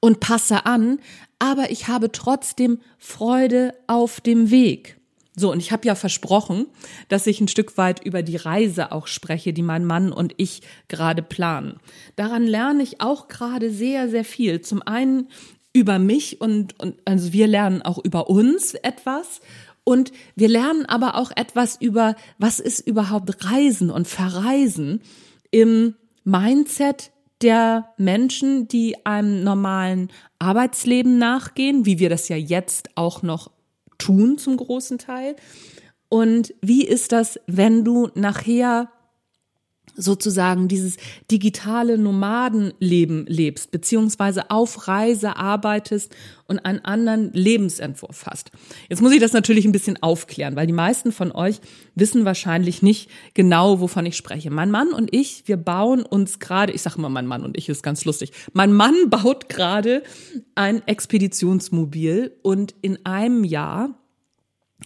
und 0.00 0.20
passe 0.20 0.64
an, 0.64 1.00
aber 1.40 1.72
ich 1.72 1.88
habe 1.88 2.12
trotzdem 2.12 2.78
Freude 2.98 3.74
auf 3.88 4.20
dem 4.20 4.52
Weg. 4.52 5.00
So, 5.36 5.50
und 5.50 5.58
ich 5.58 5.72
habe 5.72 5.86
ja 5.86 5.94
versprochen, 5.94 6.66
dass 7.08 7.26
ich 7.26 7.40
ein 7.40 7.48
Stück 7.48 7.78
weit 7.78 8.04
über 8.04 8.22
die 8.22 8.36
Reise 8.36 8.92
auch 8.92 9.06
spreche, 9.06 9.52
die 9.52 9.62
mein 9.62 9.86
Mann 9.86 10.12
und 10.12 10.34
ich 10.36 10.60
gerade 10.88 11.22
planen. 11.22 11.80
Daran 12.14 12.46
lerne 12.46 12.82
ich 12.82 13.00
auch 13.00 13.26
gerade 13.28 13.70
sehr, 13.70 14.08
sehr 14.08 14.24
viel. 14.24 14.60
Zum 14.60 14.82
einen 14.82 15.28
über 15.72 15.98
mich 15.98 16.40
und, 16.40 16.78
und 16.78 16.96
also 17.04 17.32
wir 17.32 17.46
lernen 17.46 17.80
auch 17.80 17.98
über 17.98 18.28
uns 18.28 18.74
etwas 18.74 19.40
und 19.84 20.12
wir 20.34 20.48
lernen 20.48 20.84
aber 20.84 21.14
auch 21.14 21.30
etwas 21.34 21.76
über, 21.80 22.16
was 22.38 22.60
ist 22.60 22.86
überhaupt 22.86 23.44
Reisen 23.44 23.90
und 23.90 24.08
Verreisen 24.08 25.00
im 25.50 25.94
Mindset 26.24 27.12
der 27.42 27.92
Menschen, 27.96 28.68
die 28.68 29.04
einem 29.06 29.42
normalen 29.42 30.10
Arbeitsleben 30.38 31.18
nachgehen, 31.18 31.86
wie 31.86 31.98
wir 31.98 32.10
das 32.10 32.28
ja 32.28 32.36
jetzt 32.36 32.90
auch 32.96 33.22
noch 33.22 33.50
tun 33.98 34.38
zum 34.38 34.56
großen 34.56 34.98
Teil. 34.98 35.36
Und 36.08 36.54
wie 36.60 36.84
ist 36.84 37.12
das, 37.12 37.40
wenn 37.46 37.84
du 37.84 38.08
nachher 38.14 38.90
sozusagen 39.96 40.68
dieses 40.68 40.96
digitale 41.30 41.98
Nomadenleben 41.98 43.26
lebst, 43.26 43.70
beziehungsweise 43.70 44.50
auf 44.50 44.88
Reise 44.88 45.36
arbeitest 45.36 46.14
und 46.46 46.58
einen 46.58 46.84
anderen 46.84 47.32
Lebensentwurf 47.32 48.26
hast. 48.26 48.50
Jetzt 48.88 49.02
muss 49.02 49.12
ich 49.12 49.20
das 49.20 49.32
natürlich 49.32 49.64
ein 49.64 49.72
bisschen 49.72 50.02
aufklären, 50.02 50.56
weil 50.56 50.66
die 50.66 50.72
meisten 50.72 51.12
von 51.12 51.30
euch 51.30 51.60
wissen 51.94 52.24
wahrscheinlich 52.24 52.82
nicht 52.82 53.08
genau, 53.34 53.80
wovon 53.80 54.04
ich 54.06 54.16
spreche. 54.16 54.50
Mein 54.50 54.70
Mann 54.70 54.92
und 54.92 55.14
ich, 55.14 55.44
wir 55.46 55.56
bauen 55.56 56.02
uns 56.02 56.40
gerade, 56.40 56.72
ich 56.72 56.82
sage 56.82 56.98
immer 56.98 57.08
mein 57.08 57.26
Mann 57.26 57.44
und 57.44 57.56
ich, 57.56 57.68
ist 57.68 57.82
ganz 57.82 58.04
lustig. 58.04 58.32
Mein 58.52 58.72
Mann 58.72 58.94
baut 59.10 59.48
gerade 59.48 60.02
ein 60.56 60.86
Expeditionsmobil 60.86 62.32
und 62.42 62.74
in 62.82 63.04
einem 63.06 63.44
Jahr 63.44 63.99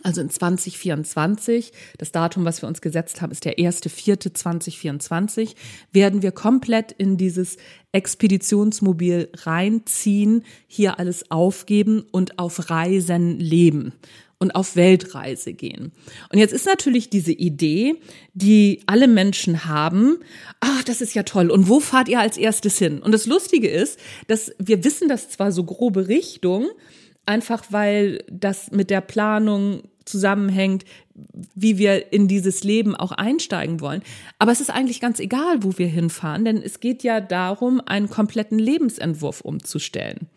also 0.02 0.20
in 0.20 0.30
2024, 0.30 1.72
das 1.98 2.12
Datum, 2.12 2.44
was 2.44 2.62
wir 2.62 2.68
uns 2.68 2.80
gesetzt 2.80 3.22
haben, 3.22 3.32
ist 3.32 3.44
der 3.44 3.56
1.4.2024, 3.56 5.54
werden 5.92 6.22
wir 6.22 6.32
komplett 6.32 6.92
in 6.92 7.16
dieses 7.16 7.56
Expeditionsmobil 7.92 9.30
reinziehen, 9.34 10.44
hier 10.66 10.98
alles 10.98 11.30
aufgeben 11.30 12.04
und 12.10 12.38
auf 12.38 12.70
Reisen 12.70 13.38
leben 13.38 13.92
und 14.38 14.54
auf 14.56 14.76
Weltreise 14.76 15.52
gehen. 15.52 15.92
Und 16.30 16.38
jetzt 16.38 16.52
ist 16.52 16.66
natürlich 16.66 17.08
diese 17.08 17.32
Idee, 17.32 17.94
die 18.34 18.82
alle 18.86 19.08
Menschen 19.08 19.64
haben, 19.64 20.18
ach, 20.60 20.82
das 20.84 21.00
ist 21.00 21.14
ja 21.14 21.22
toll. 21.22 21.50
Und 21.50 21.68
wo 21.68 21.80
fahrt 21.80 22.08
ihr 22.08 22.20
als 22.20 22.36
erstes 22.36 22.78
hin? 22.78 23.00
Und 23.00 23.12
das 23.12 23.26
Lustige 23.26 23.68
ist, 23.68 23.98
dass 24.26 24.52
wir 24.58 24.84
wissen 24.84 25.08
das 25.08 25.30
zwar 25.30 25.52
so 25.52 25.64
grobe 25.64 26.08
Richtung, 26.08 26.66
einfach 27.26 27.64
weil 27.70 28.24
das 28.30 28.70
mit 28.70 28.90
der 28.90 29.00
Planung 29.00 29.82
zusammenhängt, 30.04 30.84
wie 31.54 31.78
wir 31.78 32.12
in 32.12 32.28
dieses 32.28 32.64
Leben 32.64 32.94
auch 32.94 33.12
einsteigen 33.12 33.80
wollen. 33.80 34.02
Aber 34.38 34.52
es 34.52 34.60
ist 34.60 34.70
eigentlich 34.70 35.00
ganz 35.00 35.20
egal, 35.20 35.62
wo 35.62 35.78
wir 35.78 35.86
hinfahren, 35.86 36.44
denn 36.44 36.60
es 36.60 36.80
geht 36.80 37.02
ja 37.02 37.20
darum, 37.20 37.80
einen 37.86 38.10
kompletten 38.10 38.58
Lebensentwurf 38.58 39.40
umzustellen. 39.40 40.28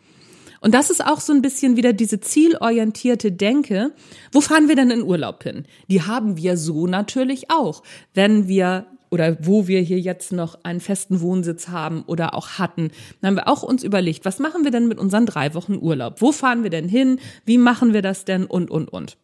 Und 0.60 0.74
das 0.74 0.90
ist 0.90 1.04
auch 1.04 1.20
so 1.20 1.32
ein 1.32 1.42
bisschen 1.42 1.76
wieder 1.76 1.92
diese 1.92 2.20
zielorientierte 2.20 3.30
Denke. 3.30 3.92
Wo 4.32 4.40
fahren 4.40 4.68
wir 4.68 4.74
denn 4.74 4.90
in 4.90 5.02
Urlaub 5.02 5.42
hin? 5.42 5.66
Die 5.88 6.02
haben 6.02 6.36
wir 6.36 6.56
so 6.56 6.86
natürlich 6.86 7.50
auch. 7.50 7.82
Wenn 8.14 8.48
wir 8.48 8.86
oder 9.10 9.36
wo 9.40 9.68
wir 9.68 9.80
hier 9.80 10.00
jetzt 10.00 10.32
noch 10.32 10.64
einen 10.64 10.80
festen 10.80 11.20
Wohnsitz 11.20 11.68
haben 11.68 12.02
oder 12.02 12.34
auch 12.34 12.58
hatten, 12.58 12.90
dann 13.20 13.28
haben 13.28 13.36
wir 13.36 13.48
auch 13.48 13.62
uns 13.62 13.82
überlegt, 13.82 14.24
was 14.24 14.38
machen 14.38 14.64
wir 14.64 14.70
denn 14.70 14.88
mit 14.88 14.98
unseren 14.98 15.26
drei 15.26 15.54
Wochen 15.54 15.78
Urlaub? 15.80 16.20
Wo 16.20 16.32
fahren 16.32 16.62
wir 16.62 16.70
denn 16.70 16.88
hin? 16.88 17.20
Wie 17.44 17.58
machen 17.58 17.92
wir 17.92 18.02
das 18.02 18.24
denn? 18.24 18.46
Und, 18.46 18.70
und, 18.70 18.88
und. 18.88 19.16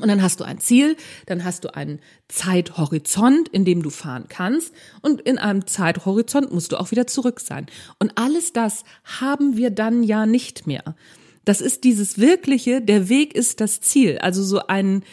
Und 0.00 0.08
dann 0.08 0.22
hast 0.22 0.40
du 0.40 0.44
ein 0.44 0.58
Ziel, 0.58 0.96
dann 1.26 1.44
hast 1.44 1.64
du 1.64 1.74
einen 1.74 2.00
Zeithorizont, 2.28 3.48
in 3.48 3.64
dem 3.64 3.82
du 3.82 3.90
fahren 3.90 4.24
kannst. 4.28 4.72
Und 5.02 5.20
in 5.20 5.38
einem 5.38 5.66
Zeithorizont 5.68 6.52
musst 6.52 6.72
du 6.72 6.80
auch 6.80 6.90
wieder 6.90 7.06
zurück 7.06 7.38
sein. 7.38 7.66
Und 8.00 8.18
alles 8.18 8.52
das 8.52 8.82
haben 9.04 9.56
wir 9.56 9.70
dann 9.70 10.02
ja 10.02 10.26
nicht 10.26 10.66
mehr. 10.66 10.96
Das 11.44 11.60
ist 11.60 11.84
dieses 11.84 12.18
wirkliche, 12.18 12.80
der 12.80 13.08
Weg 13.08 13.34
ist 13.34 13.60
das 13.60 13.80
Ziel. 13.80 14.18
Also 14.18 14.42
so 14.42 14.66
ein 14.66 15.04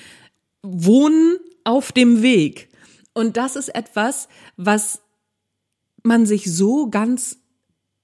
Wohnen 0.64 1.38
auf 1.64 1.92
dem 1.92 2.24
Weg. 2.24 2.70
Und 3.14 3.38
das 3.38 3.56
ist 3.56 3.70
etwas, 3.70 4.28
was 4.58 5.02
man 6.04 6.26
sich 6.26 6.52
so 6.52 6.90
ganz 6.90 7.38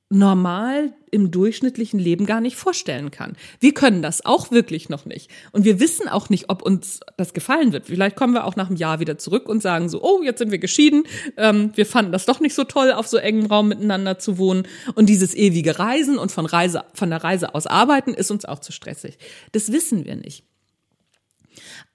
normal 0.10 0.94
im 1.12 1.32
durchschnittlichen 1.32 2.00
Leben 2.00 2.26
gar 2.26 2.40
nicht 2.40 2.56
vorstellen 2.56 3.12
kann. 3.12 3.36
Wir 3.60 3.74
können 3.74 4.02
das 4.02 4.26
auch 4.26 4.52
wirklich 4.52 4.88
noch 4.88 5.06
nicht. 5.06 5.30
Und 5.52 5.66
wir 5.66 5.82
wissen 5.82 6.08
auch 6.08 6.30
nicht, 6.30 6.50
ob 6.50 6.62
uns 6.62 7.02
das 7.18 7.34
gefallen 7.34 7.74
wird. 7.74 7.88
Vielleicht 7.88 8.16
kommen 8.16 8.34
wir 8.34 8.46
auch 8.46 8.56
nach 8.56 8.68
einem 8.68 8.78
Jahr 8.78 9.02
wieder 9.02 9.18
zurück 9.18 9.50
und 9.50 9.62
sagen 9.62 9.90
so, 9.90 10.02
oh, 10.02 10.22
jetzt 10.24 10.40
sind 10.40 10.52
wir 10.52 10.60
geschieden. 10.60 11.04
Ähm, 11.36 11.72
wir 11.76 11.86
fanden 11.86 12.14
das 12.14 12.26
doch 12.26 12.40
nicht 12.40 12.56
so 12.56 12.64
toll, 12.64 12.92
auf 12.94 13.08
so 13.08 13.18
engem 13.18 13.48
Raum 13.48 13.68
miteinander 13.68 14.18
zu 14.18 14.38
wohnen. 14.38 14.68
Und 14.96 15.08
dieses 15.08 15.34
ewige 15.34 15.78
Reisen 15.78 16.18
und 16.18 16.32
von 16.32 16.46
Reise, 16.46 16.86
von 16.94 17.10
der 17.10 17.24
Reise 17.24 17.54
aus 17.54 17.68
arbeiten 17.68 18.14
ist 18.14 18.32
uns 18.32 18.46
auch 18.46 18.60
zu 18.60 18.72
stressig. 18.72 19.18
Das 19.52 19.72
wissen 19.74 20.06
wir 20.06 20.16
nicht. 20.16 20.46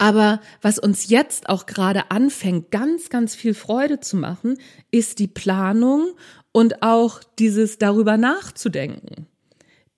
Aber 0.02 0.40
was 0.60 0.80
uns 0.80 1.10
jetzt 1.10 1.48
auch 1.48 1.64
gerade 1.64 2.10
anfängt, 2.10 2.72
ganz, 2.72 3.08
ganz 3.08 3.36
viel 3.36 3.54
Freude 3.54 4.00
zu 4.00 4.16
machen, 4.16 4.58
ist 4.90 5.20
die 5.20 5.28
Planung 5.28 6.14
und 6.50 6.82
auch 6.82 7.20
dieses 7.38 7.78
darüber 7.78 8.16
nachzudenken. 8.16 9.28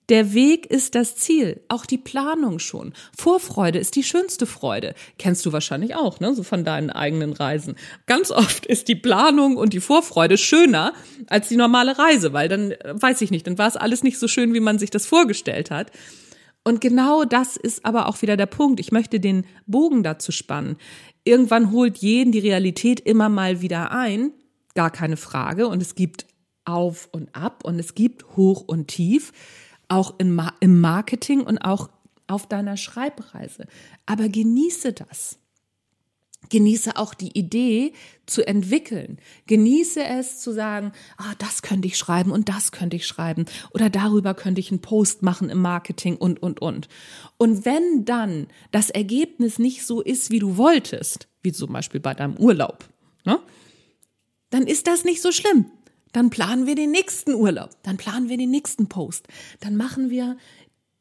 Der 0.09 0.35
Weg 0.35 0.67
ist 0.67 0.93
das 0.93 1.15
Ziel, 1.15 1.59
auch 1.69 1.87
die 1.87 1.97
Planung 1.97 2.59
schon. 2.59 2.93
Vorfreude 3.17 3.79
ist 3.79 3.95
die 3.95 4.03
schönste 4.03 4.45
Freude. 4.45 4.93
Kennst 5.17 5.43
du 5.43 5.51
wahrscheinlich 5.51 5.95
auch, 5.95 6.19
ne, 6.19 6.35
so 6.35 6.43
von 6.43 6.63
deinen 6.63 6.91
eigenen 6.91 7.33
Reisen. 7.33 7.73
Ganz 8.05 8.29
oft 8.29 8.67
ist 8.67 8.87
die 8.87 8.93
Planung 8.93 9.57
und 9.57 9.73
die 9.73 9.79
Vorfreude 9.79 10.37
schöner 10.37 10.93
als 11.25 11.47
die 11.47 11.55
normale 11.55 11.97
Reise, 11.97 12.31
weil 12.31 12.47
dann 12.47 12.73
äh, 12.73 12.93
weiß 12.93 13.21
ich 13.21 13.31
nicht, 13.31 13.47
dann 13.47 13.57
war 13.57 13.67
es 13.67 13.75
alles 13.75 14.03
nicht 14.03 14.19
so 14.19 14.27
schön, 14.27 14.53
wie 14.53 14.59
man 14.59 14.77
sich 14.77 14.91
das 14.91 15.07
vorgestellt 15.07 15.71
hat. 15.71 15.89
Und 16.67 16.81
genau 16.81 17.25
das 17.25 17.57
ist 17.57 17.85
aber 17.85 18.07
auch 18.07 18.23
wieder 18.23 18.35
der 18.37 18.47
Punkt. 18.47 18.79
Ich 18.79 18.91
möchte 18.91 19.19
den 19.19 19.45
Bogen 19.67 20.01
dazu 20.01 20.31
spannen. 20.31 20.77
Irgendwann 21.23 21.71
holt 21.71 21.99
jeden 21.99 22.31
die 22.31 22.39
Realität 22.39 22.99
immer 22.99 23.29
mal 23.29 23.61
wieder 23.61 23.91
ein, 23.91 24.31
gar 24.73 24.89
keine 24.89 25.15
Frage. 25.15 25.67
Und 25.67 25.81
es 25.81 25.93
gibt 25.93 26.25
auf 26.65 27.07
und 27.11 27.33
ab 27.35 27.63
und 27.63 27.79
es 27.79 27.93
gibt 27.93 28.35
hoch 28.35 28.63
und 28.65 28.87
tief, 28.87 29.31
auch 29.87 30.15
im, 30.17 30.41
im 30.59 30.81
Marketing 30.81 31.41
und 31.41 31.59
auch 31.59 31.89
auf 32.25 32.47
deiner 32.47 32.77
Schreibreise. 32.77 33.67
Aber 34.07 34.27
genieße 34.27 34.93
das. 34.93 35.37
Genieße 36.49 36.97
auch 36.97 37.13
die 37.13 37.37
Idee 37.37 37.93
zu 38.25 38.47
entwickeln. 38.47 39.19
Genieße 39.47 40.03
es 40.03 40.39
zu 40.39 40.51
sagen, 40.51 40.91
ah, 41.17 41.33
das 41.37 41.61
könnte 41.61 41.87
ich 41.87 41.97
schreiben 41.97 42.31
und 42.31 42.49
das 42.49 42.71
könnte 42.71 42.95
ich 42.95 43.07
schreiben 43.07 43.45
oder 43.71 43.89
darüber 43.89 44.33
könnte 44.33 44.59
ich 44.59 44.71
einen 44.71 44.81
Post 44.81 45.21
machen 45.21 45.49
im 45.49 45.61
Marketing 45.61 46.17
und, 46.17 46.41
und, 46.41 46.61
und. 46.61 46.87
Und 47.37 47.65
wenn 47.65 48.05
dann 48.05 48.47
das 48.71 48.89
Ergebnis 48.89 49.59
nicht 49.59 49.85
so 49.85 50.01
ist, 50.01 50.31
wie 50.31 50.39
du 50.39 50.57
wolltest, 50.57 51.27
wie 51.41 51.51
zum 51.51 51.73
Beispiel 51.73 51.99
bei 51.99 52.13
deinem 52.13 52.37
Urlaub, 52.37 52.85
ne, 53.25 53.39
dann 54.49 54.67
ist 54.67 54.87
das 54.87 55.03
nicht 55.03 55.21
so 55.21 55.31
schlimm. 55.31 55.65
Dann 56.11 56.29
planen 56.29 56.65
wir 56.65 56.75
den 56.75 56.91
nächsten 56.91 57.33
Urlaub. 57.33 57.71
Dann 57.83 57.97
planen 57.97 58.29
wir 58.29 58.37
den 58.37 58.49
nächsten 58.49 58.87
Post. 58.87 59.27
Dann 59.59 59.75
machen 59.75 60.09
wir 60.09 60.37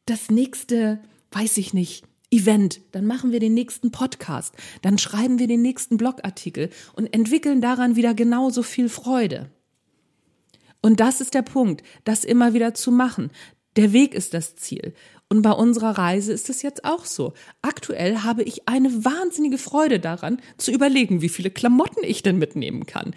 das 0.07 0.29
nächste, 0.29 1.01
weiß 1.31 1.57
ich 1.59 1.73
nicht, 1.73 2.05
Event, 2.35 2.81
dann 2.93 3.07
machen 3.07 3.31
wir 3.31 3.39
den 3.39 3.55
nächsten 3.55 3.93
Podcast, 3.93 4.55
dann 4.83 4.99
schreiben 4.99 5.39
wir 5.39 5.47
den 5.47 5.63
nächsten 5.63 5.97
Blogartikel 5.97 6.71
und 6.95 7.13
entwickeln 7.15 7.61
daran 7.61 7.95
wieder 7.95 8.13
genauso 8.13 8.63
viel 8.63 8.89
Freude. 8.89 9.51
Und 10.83 11.01
das 11.01 11.21
ist 11.21 11.35
der 11.35 11.43
Punkt, 11.43 11.83
das 12.03 12.25
immer 12.25 12.53
wieder 12.53 12.75
zu 12.75 12.91
machen. 12.91 13.31
Der 13.77 13.93
Weg 13.93 14.15
ist 14.15 14.35
das 14.35 14.57
Ziel. 14.57 14.95
Und 15.29 15.43
bei 15.43 15.53
unserer 15.53 15.97
Reise 15.97 16.33
ist 16.33 16.51
es 16.51 16.63
jetzt 16.63 16.85
auch 16.85 17.05
so. 17.05 17.33
Aktuell 17.63 18.19
habe 18.19 18.43
ich 18.43 18.69
eine 18.69 19.05
wahnsinnige 19.05 19.59
Freude 19.59 19.99
daran, 20.01 20.41
zu 20.59 20.73
überlegen, 20.73 21.23
wie 21.23 21.29
viele 21.29 21.51
Klamotten 21.51 22.05
ich 22.05 22.23
denn 22.23 22.39
mitnehmen 22.39 22.85
kann. 22.87 23.15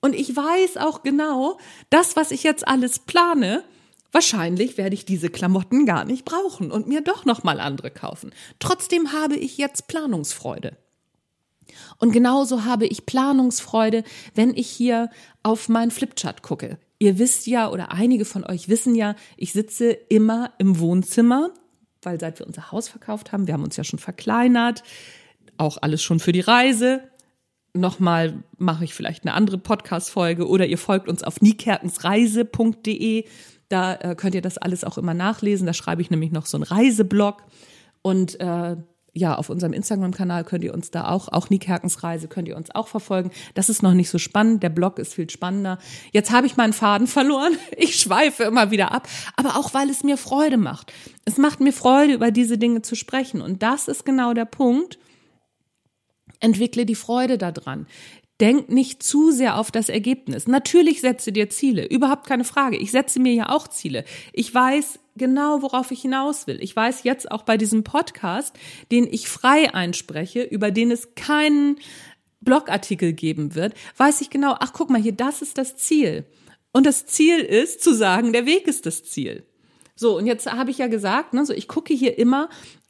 Und 0.00 0.14
ich 0.14 0.36
weiß 0.36 0.76
auch 0.76 1.02
genau, 1.02 1.58
das, 1.90 2.16
was 2.16 2.30
ich 2.30 2.42
jetzt 2.42 2.68
alles 2.68 3.00
plane, 3.00 3.64
wahrscheinlich 4.12 4.78
werde 4.78 4.94
ich 4.94 5.04
diese 5.04 5.30
Klamotten 5.30 5.86
gar 5.86 6.04
nicht 6.04 6.24
brauchen 6.24 6.70
und 6.70 6.88
mir 6.88 7.00
doch 7.00 7.24
noch 7.24 7.44
mal 7.44 7.60
andere 7.60 7.90
kaufen. 7.90 8.32
Trotzdem 8.58 9.12
habe 9.12 9.36
ich 9.36 9.58
jetzt 9.58 9.88
Planungsfreude. 9.88 10.76
Und 11.98 12.12
genauso 12.12 12.64
habe 12.64 12.86
ich 12.86 13.06
Planungsfreude, 13.06 14.04
wenn 14.34 14.54
ich 14.54 14.68
hier 14.68 15.10
auf 15.42 15.68
meinen 15.68 15.90
Flipchart 15.90 16.42
gucke. 16.42 16.78
Ihr 16.98 17.18
wisst 17.18 17.46
ja, 17.46 17.70
oder 17.70 17.92
einige 17.92 18.24
von 18.24 18.44
euch 18.44 18.68
wissen 18.68 18.94
ja, 18.94 19.14
ich 19.36 19.52
sitze 19.52 19.90
immer 19.90 20.52
im 20.58 20.78
Wohnzimmer, 20.80 21.50
weil 22.02 22.18
seit 22.18 22.38
wir 22.38 22.46
unser 22.46 22.72
Haus 22.72 22.88
verkauft 22.88 23.32
haben, 23.32 23.46
wir 23.46 23.54
haben 23.54 23.64
uns 23.64 23.76
ja 23.76 23.84
schon 23.84 23.98
verkleinert, 23.98 24.82
auch 25.56 25.78
alles 25.80 26.02
schon 26.02 26.20
für 26.20 26.32
die 26.32 26.40
Reise. 26.40 27.02
Nochmal 27.74 28.42
mache 28.56 28.84
ich 28.84 28.94
vielleicht 28.94 29.24
eine 29.24 29.34
andere 29.34 29.58
Podcast-Folge 29.58 30.48
oder 30.48 30.66
ihr 30.66 30.78
folgt 30.78 31.08
uns 31.08 31.22
auf 31.22 31.40
niekerkensreise.de. 31.40 33.24
Da 33.68 33.94
äh, 33.94 34.14
könnt 34.14 34.34
ihr 34.34 34.42
das 34.42 34.58
alles 34.58 34.84
auch 34.84 34.98
immer 34.98 35.14
nachlesen. 35.14 35.66
Da 35.66 35.74
schreibe 35.74 36.02
ich 36.02 36.10
nämlich 36.10 36.32
noch 36.32 36.46
so 36.46 36.56
einen 36.56 36.64
Reiseblog. 36.64 37.42
Und 38.02 38.40
äh, 38.40 38.76
ja, 39.18 39.34
auf 39.36 39.50
unserem 39.50 39.72
Instagram-Kanal 39.72 40.44
könnt 40.44 40.64
ihr 40.64 40.72
uns 40.72 40.90
da 40.90 41.08
auch, 41.08 41.28
auch 41.28 41.50
Nick 41.50 41.66
Herkens 41.66 42.02
Reise 42.02 42.28
könnt 42.28 42.48
ihr 42.48 42.56
uns 42.56 42.74
auch 42.74 42.88
verfolgen. 42.88 43.30
Das 43.54 43.68
ist 43.68 43.82
noch 43.82 43.94
nicht 43.94 44.10
so 44.10 44.18
spannend. 44.18 44.62
Der 44.62 44.68
Blog 44.68 44.98
ist 44.98 45.14
viel 45.14 45.28
spannender. 45.28 45.78
Jetzt 46.12 46.30
habe 46.30 46.46
ich 46.46 46.56
meinen 46.56 46.72
Faden 46.72 47.06
verloren. 47.06 47.52
Ich 47.76 48.00
schweife 48.00 48.44
immer 48.44 48.70
wieder 48.70 48.92
ab. 48.92 49.08
Aber 49.36 49.56
auch, 49.56 49.72
weil 49.72 49.88
es 49.88 50.02
mir 50.02 50.16
Freude 50.16 50.56
macht. 50.56 50.92
Es 51.24 51.38
macht 51.38 51.60
mir 51.60 51.72
Freude, 51.72 52.14
über 52.14 52.30
diese 52.30 52.58
Dinge 52.58 52.82
zu 52.82 52.96
sprechen. 52.96 53.40
Und 53.40 53.62
das 53.62 53.88
ist 53.88 54.04
genau 54.04 54.34
der 54.34 54.44
Punkt. 54.44 54.98
Entwickle 56.40 56.86
die 56.86 56.94
Freude 56.94 57.38
daran. 57.38 57.86
Denk 58.40 58.68
nicht 58.68 59.02
zu 59.02 59.32
sehr 59.32 59.58
auf 59.58 59.70
das 59.70 59.88
Ergebnis. 59.88 60.46
Natürlich 60.46 61.00
setze 61.00 61.32
dir 61.32 61.50
Ziele, 61.50 61.86
überhaupt 61.86 62.26
keine 62.26 62.44
Frage. 62.44 62.76
Ich 62.76 62.92
setze 62.92 63.18
mir 63.18 63.32
ja 63.32 63.48
auch 63.48 63.66
Ziele. 63.66 64.04
Ich 64.32 64.54
weiß 64.54 65.00
genau, 65.16 65.62
worauf 65.62 65.90
ich 65.90 66.02
hinaus 66.02 66.46
will. 66.46 66.58
Ich 66.62 66.74
weiß 66.74 67.02
jetzt 67.02 67.30
auch 67.30 67.42
bei 67.42 67.56
diesem 67.56 67.82
Podcast, 67.82 68.54
den 68.92 69.06
ich 69.10 69.28
frei 69.28 69.74
einspreche, 69.74 70.42
über 70.42 70.70
den 70.70 70.92
es 70.92 71.14
keinen 71.16 71.78
Blogartikel 72.40 73.12
geben 73.12 73.54
wird, 73.54 73.74
weiß 73.96 74.20
ich 74.20 74.30
genau, 74.30 74.54
ach 74.60 74.72
guck 74.72 74.90
mal 74.90 75.00
hier, 75.00 75.12
das 75.12 75.42
ist 75.42 75.58
das 75.58 75.76
Ziel. 75.76 76.24
Und 76.72 76.86
das 76.86 77.06
Ziel 77.06 77.40
ist 77.40 77.82
zu 77.82 77.92
sagen, 77.92 78.32
der 78.32 78.46
Weg 78.46 78.68
ist 78.68 78.86
das 78.86 79.04
Ziel. 79.04 79.44
So, 79.96 80.16
und 80.16 80.26
jetzt 80.26 80.50
habe 80.50 80.70
ich 80.70 80.78
ja 80.78 80.86
gesagt, 80.86 81.34
ne, 81.34 81.44
so 81.44 81.52
ich 81.52 81.66
gucke 81.66 81.92
hier 81.92 82.18
immer 82.18 82.48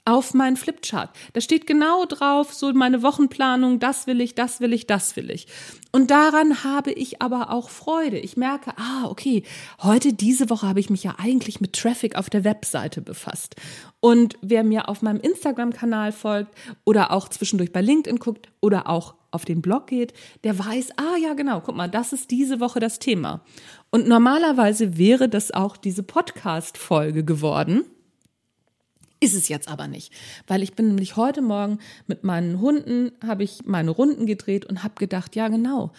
auf 0.08 0.32
meinen 0.32 0.56
Flipchart. 0.56 1.10
Da 1.34 1.42
steht 1.42 1.66
genau 1.66 2.06
drauf, 2.06 2.54
so 2.54 2.72
meine 2.72 3.02
Wochenplanung, 3.02 3.78
das 3.78 4.06
will 4.06 4.22
ich, 4.22 4.34
das 4.34 4.60
will 4.60 4.72
ich, 4.72 4.86
das 4.86 5.16
will 5.16 5.30
ich. 5.30 5.46
Und 5.92 6.10
daran 6.10 6.64
habe 6.64 6.92
ich 6.92 7.20
aber 7.20 7.50
auch 7.50 7.68
Freude. 7.68 8.18
Ich 8.18 8.38
merke, 8.38 8.72
ah, 8.78 9.04
okay, 9.04 9.42
heute, 9.82 10.14
diese 10.14 10.48
Woche 10.48 10.66
habe 10.66 10.80
ich 10.80 10.88
mich 10.88 11.04
ja 11.04 11.16
eigentlich 11.18 11.60
mit 11.60 11.74
Traffic 11.74 12.16
auf 12.16 12.30
der 12.30 12.44
Webseite 12.44 13.02
befasst. 13.02 13.56
Und 14.00 14.38
wer 14.40 14.64
mir 14.64 14.88
auf 14.88 15.02
meinem 15.02 15.20
Instagram-Kanal 15.20 16.12
folgt 16.12 16.54
oder 16.84 17.10
auch 17.10 17.28
zwischendurch 17.28 17.72
bei 17.72 17.82
LinkedIn 17.82 18.18
guckt 18.18 18.48
oder 18.60 18.88
auch 18.88 19.14
auf 19.30 19.44
den 19.44 19.60
Blog 19.60 19.88
geht, 19.88 20.14
der 20.42 20.58
weiß, 20.58 20.92
ah 20.96 21.16
ja, 21.22 21.34
genau, 21.34 21.60
guck 21.60 21.76
mal, 21.76 21.88
das 21.88 22.14
ist 22.14 22.30
diese 22.30 22.60
Woche 22.60 22.80
das 22.80 22.98
Thema. 22.98 23.42
Und 23.90 24.08
normalerweise 24.08 24.96
wäre 24.96 25.28
das 25.28 25.50
auch 25.50 25.76
diese 25.76 26.02
Podcast-Folge 26.02 27.24
geworden 27.24 27.84
ist 29.20 29.34
es 29.34 29.48
jetzt 29.48 29.68
aber 29.68 29.88
nicht, 29.88 30.12
weil 30.46 30.62
ich 30.62 30.74
bin 30.74 30.88
nämlich 30.88 31.16
heute 31.16 31.42
Morgen 31.42 31.78
mit 32.06 32.24
meinen 32.24 32.60
Hunden, 32.60 33.12
habe 33.26 33.44
ich 33.44 33.64
meine 33.64 33.90
Runden 33.90 34.26
gedreht 34.26 34.64
und 34.66 34.82
habe 34.82 34.94
gedacht, 34.96 35.36
ja 35.36 35.48
genau, 35.48 35.92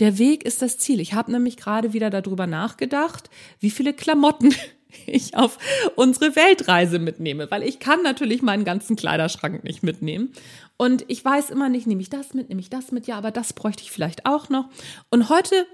der 0.00 0.18
Weg 0.18 0.44
ist 0.44 0.62
das 0.62 0.78
Ziel. 0.78 0.98
Ich 1.00 1.14
habe 1.14 1.30
nämlich 1.30 1.56
gerade 1.56 1.92
wieder 1.92 2.10
darüber 2.10 2.46
nachgedacht, 2.46 3.30
wie 3.60 3.70
viele 3.70 3.92
Klamotten 3.92 4.54
ich 5.06 5.36
auf 5.36 5.58
unsere 5.94 6.34
Weltreise 6.34 6.98
mitnehme, 6.98 7.50
weil 7.50 7.62
ich 7.62 7.78
kann 7.78 8.02
natürlich 8.02 8.42
meinen 8.42 8.64
ganzen 8.64 8.96
Kleiderschrank 8.96 9.62
nicht 9.62 9.82
mitnehmen. 9.82 10.32
Und 10.76 11.04
ich 11.08 11.24
weiß 11.24 11.50
immer 11.50 11.68
nicht, 11.68 11.86
nehme 11.86 12.00
ich 12.00 12.10
das 12.10 12.32
mit, 12.34 12.48
nehme 12.48 12.60
ich 12.60 12.70
das 12.70 12.90
mit, 12.90 13.06
ja, 13.06 13.18
aber 13.18 13.30
das 13.30 13.52
bräuchte 13.52 13.82
ich 13.82 13.90
vielleicht 13.90 14.26
auch 14.26 14.48
noch. 14.48 14.70
Und 15.10 15.28
heute 15.28 15.66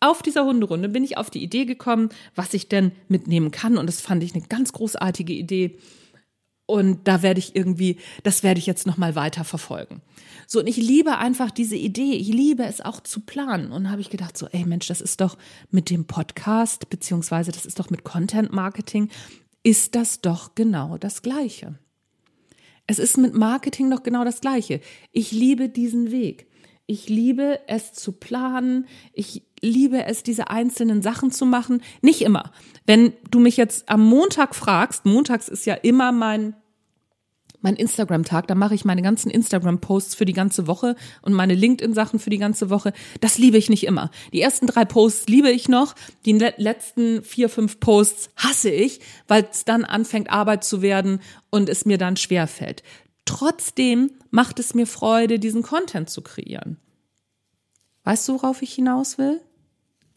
auf 0.00 0.22
dieser 0.22 0.44
Hunderunde 0.44 0.88
bin 0.88 1.04
ich 1.04 1.16
auf 1.16 1.30
die 1.30 1.42
Idee 1.42 1.64
gekommen, 1.64 2.10
was 2.34 2.54
ich 2.54 2.68
denn 2.68 2.92
mitnehmen 3.08 3.50
kann. 3.50 3.78
Und 3.78 3.86
das 3.86 4.00
fand 4.00 4.22
ich 4.22 4.34
eine 4.34 4.44
ganz 4.44 4.72
großartige 4.72 5.32
Idee. 5.32 5.78
Und 6.70 7.08
da 7.08 7.22
werde 7.22 7.40
ich 7.40 7.56
irgendwie, 7.56 7.96
das 8.24 8.42
werde 8.42 8.58
ich 8.58 8.66
jetzt 8.66 8.86
nochmal 8.86 9.14
weiter 9.14 9.42
verfolgen. 9.42 10.02
So, 10.46 10.60
und 10.60 10.66
ich 10.66 10.76
liebe 10.76 11.16
einfach 11.16 11.50
diese 11.50 11.76
Idee. 11.76 12.12
Ich 12.12 12.28
liebe 12.28 12.62
es 12.62 12.82
auch 12.82 13.00
zu 13.00 13.20
planen. 13.20 13.72
Und 13.72 13.90
habe 13.90 14.02
ich 14.02 14.10
gedacht, 14.10 14.36
so, 14.36 14.48
ey 14.48 14.66
Mensch, 14.66 14.86
das 14.86 15.00
ist 15.00 15.22
doch 15.22 15.38
mit 15.70 15.88
dem 15.88 16.04
Podcast, 16.04 16.90
beziehungsweise 16.90 17.52
das 17.52 17.64
ist 17.64 17.78
doch 17.80 17.88
mit 17.88 18.04
Content 18.04 18.52
Marketing, 18.52 19.08
ist 19.62 19.94
das 19.94 20.20
doch 20.20 20.54
genau 20.54 20.98
das 20.98 21.22
Gleiche. 21.22 21.78
Es 22.86 22.98
ist 22.98 23.16
mit 23.16 23.32
Marketing 23.32 23.90
doch 23.90 24.02
genau 24.02 24.24
das 24.24 24.42
Gleiche. 24.42 24.82
Ich 25.10 25.32
liebe 25.32 25.70
diesen 25.70 26.10
Weg. 26.10 26.48
Ich 26.86 27.08
liebe 27.08 27.60
es 27.66 27.94
zu 27.94 28.12
planen. 28.12 28.86
Ich 29.14 29.47
liebe 29.60 30.04
es, 30.04 30.22
diese 30.22 30.50
einzelnen 30.50 31.02
Sachen 31.02 31.30
zu 31.30 31.46
machen. 31.46 31.82
Nicht 32.02 32.22
immer. 32.22 32.52
Wenn 32.86 33.12
du 33.30 33.38
mich 33.40 33.56
jetzt 33.56 33.88
am 33.88 34.04
Montag 34.04 34.54
fragst, 34.54 35.06
montags 35.06 35.48
ist 35.48 35.66
ja 35.66 35.74
immer 35.74 36.12
mein 36.12 36.54
mein 37.60 37.76
Instagram-Tag, 37.76 38.46
da 38.46 38.54
mache 38.54 38.74
ich 38.74 38.84
meine 38.84 39.02
ganzen 39.02 39.30
Instagram-Posts 39.30 40.14
für 40.14 40.24
die 40.24 40.32
ganze 40.32 40.66
Woche 40.66 40.94
und 41.22 41.32
meine 41.32 41.54
LinkedIn-Sachen 41.54 42.18
für 42.18 42.30
die 42.30 42.38
ganze 42.38 42.70
Woche. 42.70 42.92
Das 43.20 43.38
liebe 43.38 43.56
ich 43.56 43.68
nicht 43.68 43.84
immer. 43.84 44.10
Die 44.32 44.40
ersten 44.40 44.66
drei 44.66 44.84
Posts 44.84 45.28
liebe 45.28 45.50
ich 45.50 45.68
noch, 45.68 45.94
die 46.24 46.32
letzten 46.32 47.22
vier, 47.22 47.48
fünf 47.48 47.80
Posts 47.80 48.30
hasse 48.36 48.70
ich, 48.70 49.00
weil 49.26 49.48
es 49.50 49.64
dann 49.64 49.84
anfängt 49.84 50.30
Arbeit 50.30 50.64
zu 50.64 50.82
werden 50.82 51.20
und 51.50 51.68
es 51.68 51.84
mir 51.84 51.98
dann 51.98 52.16
schwer 52.16 52.46
fällt. 52.46 52.82
Trotzdem 53.24 54.12
macht 54.30 54.58
es 54.58 54.74
mir 54.74 54.86
Freude, 54.86 55.38
diesen 55.38 55.62
Content 55.62 56.08
zu 56.08 56.22
kreieren. 56.22 56.78
Weißt 58.04 58.28
du, 58.28 58.34
worauf 58.34 58.62
ich 58.62 58.72
hinaus 58.72 59.18
will? 59.18 59.40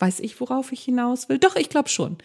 Weiß 0.02 0.20
ich, 0.20 0.42
worauf 0.42 0.72
ich 0.72 0.82
hinaus 0.82 1.30
will? 1.30 1.38
Doch, 1.38 1.56
ich 1.56 1.70
glaube 1.70 1.90
schon. 1.90 2.18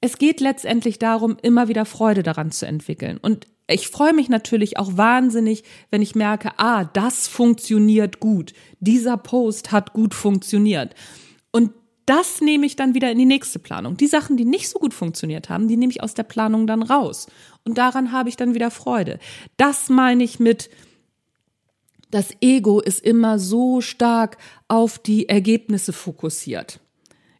Es 0.00 0.16
geht 0.16 0.40
letztendlich 0.40 0.98
darum, 0.98 1.36
immer 1.42 1.68
wieder 1.68 1.84
Freude 1.84 2.22
daran 2.22 2.50
zu 2.52 2.66
entwickeln. 2.66 3.18
Und 3.18 3.46
ich 3.68 3.88
freue 3.88 4.14
mich 4.14 4.30
natürlich 4.30 4.78
auch 4.78 4.96
wahnsinnig, 4.96 5.62
wenn 5.90 6.00
ich 6.00 6.14
merke, 6.14 6.52
ah, 6.56 6.84
das 6.84 7.28
funktioniert 7.28 8.18
gut. 8.18 8.54
Dieser 8.80 9.18
Post 9.18 9.72
hat 9.72 9.92
gut 9.92 10.14
funktioniert. 10.14 10.94
Und 11.52 11.72
das 12.06 12.40
nehme 12.40 12.64
ich 12.64 12.76
dann 12.76 12.94
wieder 12.94 13.12
in 13.12 13.18
die 13.18 13.26
nächste 13.26 13.58
Planung. 13.58 13.98
Die 13.98 14.06
Sachen, 14.06 14.38
die 14.38 14.46
nicht 14.46 14.70
so 14.70 14.78
gut 14.78 14.94
funktioniert 14.94 15.50
haben, 15.50 15.68
die 15.68 15.76
nehme 15.76 15.92
ich 15.92 16.02
aus 16.02 16.14
der 16.14 16.22
Planung 16.22 16.66
dann 16.66 16.82
raus. 16.82 17.26
Und 17.64 17.76
daran 17.76 18.10
habe 18.10 18.30
ich 18.30 18.36
dann 18.36 18.54
wieder 18.54 18.70
Freude. 18.70 19.18
Das 19.58 19.90
meine 19.90 20.24
ich 20.24 20.40
mit, 20.40 20.70
das 22.10 22.30
Ego 22.40 22.80
ist 22.80 23.04
immer 23.04 23.38
so 23.38 23.80
stark 23.80 24.38
auf 24.68 24.98
die 24.98 25.28
Ergebnisse 25.28 25.92
fokussiert. 25.92 26.80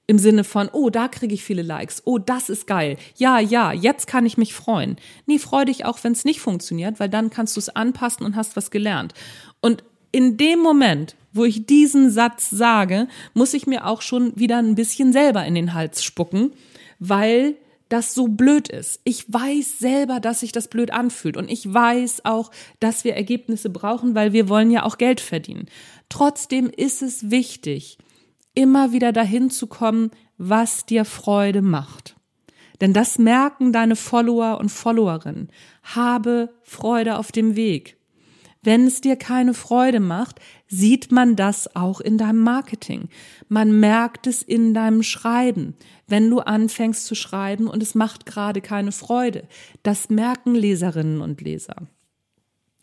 Im 0.07 0.19
Sinne 0.19 0.43
von, 0.43 0.69
oh, 0.73 0.91
da 0.91 1.07
kriege 1.07 1.35
ich 1.35 1.45
viele 1.45 1.63
Likes, 1.63 2.03
oh, 2.05 2.19
das 2.19 2.49
ist 2.49 2.67
geil, 2.67 2.97
ja, 3.17 3.39
ja, 3.39 3.73
jetzt 3.73 4.09
kann 4.09 4.27
ich 4.27 4.37
mich 4.37 4.55
freuen. 4.55 4.97
Nee, 5.27 5.39
freu 5.39 5.65
dich 5.65 5.85
auch, 5.85 6.03
wenn 6.03 6.13
es 6.13 6.25
nicht 6.25 6.41
funktioniert, 6.41 6.99
weil 6.99 7.09
dann 7.09 7.31
kannst 7.31 7.57
du 7.57 7.61
es 7.61 7.69
anpassen 7.69 8.27
und 8.27 8.35
hast 8.35 8.57
was 8.57 8.73
gelernt. 8.73 9.15
Und 9.61 9.85
in 10.11 10.37
dem 10.37 10.59
Moment, 10.59 11.15
wo 11.33 11.45
ich 11.45 11.67
diesen 11.67 12.11
Satz 12.11 12.51
sage, 12.51 13.07
muss 13.35 13.55
ich 13.55 13.69
mir 13.69 13.87
auch 13.87 14.03
schon 14.03 14.33
wieder 14.37 14.59
ein 14.59 14.75
bisschen 14.75 15.13
selber 15.13 15.45
in 15.45 15.55
den 15.55 15.75
Hals 15.75 16.03
spucken, 16.03 16.53
weil 16.99 17.55
das 17.91 18.15
so 18.15 18.29
blöd 18.29 18.69
ist. 18.69 19.01
Ich 19.05 19.31
weiß 19.31 19.79
selber, 19.79 20.21
dass 20.21 20.41
sich 20.41 20.53
das 20.53 20.69
blöd 20.69 20.93
anfühlt 20.93 21.37
und 21.37 21.51
ich 21.51 21.73
weiß 21.73 22.25
auch, 22.25 22.51
dass 22.79 23.05
wir 23.05 23.15
Ergebnisse 23.15 23.69
brauchen, 23.69 24.15
weil 24.15 24.33
wir 24.33 24.49
wollen 24.49 24.71
ja 24.71 24.85
auch 24.85 24.97
Geld 24.97 25.21
verdienen. 25.21 25.67
Trotzdem 26.09 26.71
ist 26.71 27.03
es 27.03 27.31
wichtig, 27.31 27.99
immer 28.55 28.93
wieder 28.93 29.13
dahin 29.13 29.51
zu 29.51 29.67
kommen, 29.67 30.11
was 30.39 30.87
dir 30.87 31.05
Freude 31.05 31.63
macht. 31.63 32.17
Denn 32.81 32.95
das 32.95 33.19
merken 33.19 33.73
deine 33.73 33.97
Follower 33.97 34.59
und 34.59 34.71
Followerinnen. 34.71 35.51
Habe 35.83 36.55
Freude 36.63 37.19
auf 37.19 37.31
dem 37.31 37.55
Weg. 37.57 38.00
Wenn 38.63 38.87
es 38.87 39.01
dir 39.01 39.17
keine 39.17 39.55
Freude 39.55 40.01
macht, 40.01 40.39
sieht 40.69 41.11
man 41.11 41.35
das 41.35 41.75
auch 41.75 42.01
in 42.01 42.19
deinem 42.19 42.41
Marketing. 42.41 43.09
Man 43.49 43.81
merkt 43.81 44.27
es 44.27 44.43
in 44.43 44.75
deinem 44.75 45.03
Schreiben, 45.03 45.75
wenn 46.07 46.29
du 46.29 46.41
anfängst 46.41 47.07
zu 47.07 47.15
schreiben 47.15 47.69
und 47.69 47.83
es 47.83 47.95
macht 47.95 48.27
gerade 48.27 48.61
keine 48.61 48.93
Freude. 48.93 49.49
Das 49.83 50.11
merken 50.11 50.55
Leserinnen 50.55 51.23
und 51.23 51.41
Leser. 51.41 51.77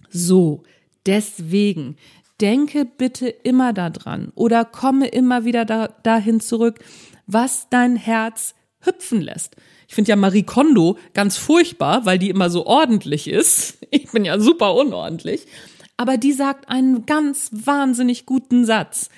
So, 0.09 0.63
deswegen 1.05 1.97
denke 2.41 2.85
bitte 2.85 3.27
immer 3.27 3.71
daran 3.73 4.31
oder 4.35 4.65
komme 4.65 5.07
immer 5.07 5.45
wieder 5.45 5.65
da, 5.65 5.87
dahin 6.03 6.39
zurück, 6.39 6.79
was 7.27 7.67
dein 7.69 7.95
Herz 7.95 8.55
hüpfen 8.79 9.21
lässt. 9.21 9.55
Ich 9.87 9.95
finde 9.95 10.09
ja 10.09 10.15
Marie 10.15 10.43
Kondo 10.43 10.97
ganz 11.13 11.37
furchtbar, 11.37 12.05
weil 12.05 12.19
die 12.19 12.29
immer 12.29 12.49
so 12.49 12.65
ordentlich 12.65 13.27
ist. 13.27 13.77
Ich 13.89 14.11
bin 14.11 14.25
ja 14.25 14.37
super 14.37 14.75
unordentlich. 14.75 15.47
Aber 15.95 16.17
die 16.17 16.33
sagt 16.33 16.67
einen 16.67 17.05
ganz 17.05 17.49
wahnsinnig 17.53 18.25
guten 18.25 18.65
Satz. 18.65 19.09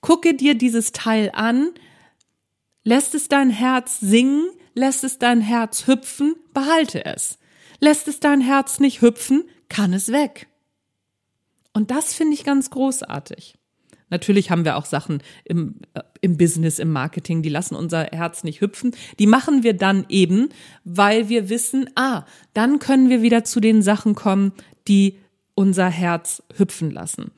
Gucke 0.00 0.32
dir 0.32 0.54
dieses 0.54 0.92
Teil 0.92 1.30
an, 1.34 1.70
lässt 2.82 3.14
es 3.14 3.28
dein 3.28 3.50
Herz 3.50 4.00
singen, 4.00 4.48
lässt 4.74 5.04
es 5.04 5.18
dein 5.18 5.42
Herz 5.42 5.86
hüpfen, 5.86 6.34
behalte 6.54 7.04
es. 7.04 7.38
Lässt 7.78 8.08
es 8.08 8.20
dein 8.20 8.40
Herz 8.40 8.80
nicht 8.80 9.02
hüpfen, 9.02 9.44
kann 9.68 9.92
es 9.92 10.10
weg. 10.10 10.48
Und 11.74 11.90
das 11.90 12.14
finde 12.14 12.34
ich 12.34 12.44
ganz 12.44 12.70
großartig. 12.70 13.55
Natürlich 14.08 14.50
haben 14.50 14.64
wir 14.64 14.76
auch 14.76 14.84
Sachen 14.84 15.22
im, 15.44 15.76
äh, 15.94 16.02
im 16.20 16.36
Business, 16.36 16.78
im 16.78 16.92
Marketing, 16.92 17.42
die 17.42 17.48
lassen 17.48 17.74
unser 17.74 18.04
Herz 18.04 18.44
nicht 18.44 18.60
hüpfen. 18.60 18.94
Die 19.18 19.26
machen 19.26 19.62
wir 19.62 19.74
dann 19.74 20.06
eben, 20.08 20.48
weil 20.84 21.28
wir 21.28 21.48
wissen, 21.48 21.90
ah, 21.96 22.24
dann 22.54 22.78
können 22.78 23.10
wir 23.10 23.22
wieder 23.22 23.44
zu 23.44 23.60
den 23.60 23.82
Sachen 23.82 24.14
kommen, 24.14 24.52
die 24.86 25.18
unser 25.54 25.88
Herz 25.88 26.42
hüpfen 26.56 26.90
lassen. 26.90 27.32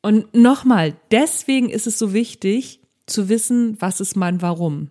Und 0.00 0.34
nochmal, 0.34 0.94
deswegen 1.10 1.70
ist 1.70 1.86
es 1.86 1.98
so 1.98 2.12
wichtig 2.12 2.80
zu 3.06 3.28
wissen, 3.28 3.76
was 3.80 4.00
ist 4.00 4.16
mein 4.16 4.42
Warum. 4.42 4.90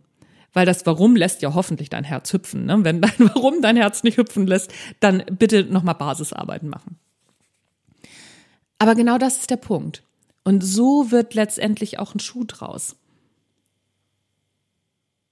Weil 0.51 0.65
das 0.65 0.85
Warum 0.85 1.15
lässt 1.15 1.41
ja 1.41 1.53
hoffentlich 1.53 1.89
dein 1.89 2.03
Herz 2.03 2.33
hüpfen. 2.33 2.65
Ne? 2.65 2.79
Wenn 2.83 3.01
dein 3.01 3.13
Warum 3.19 3.61
dein 3.61 3.77
Herz 3.77 4.03
nicht 4.03 4.17
hüpfen 4.17 4.47
lässt, 4.47 4.73
dann 4.99 5.23
bitte 5.31 5.63
nochmal 5.63 5.95
Basisarbeiten 5.95 6.69
machen. 6.69 6.97
Aber 8.79 8.95
genau 8.95 9.17
das 9.17 9.37
ist 9.37 9.49
der 9.49 9.57
Punkt. 9.57 10.03
Und 10.43 10.63
so 10.63 11.11
wird 11.11 11.33
letztendlich 11.33 11.99
auch 11.99 12.13
ein 12.13 12.19
Schuh 12.19 12.43
draus. 12.43 12.95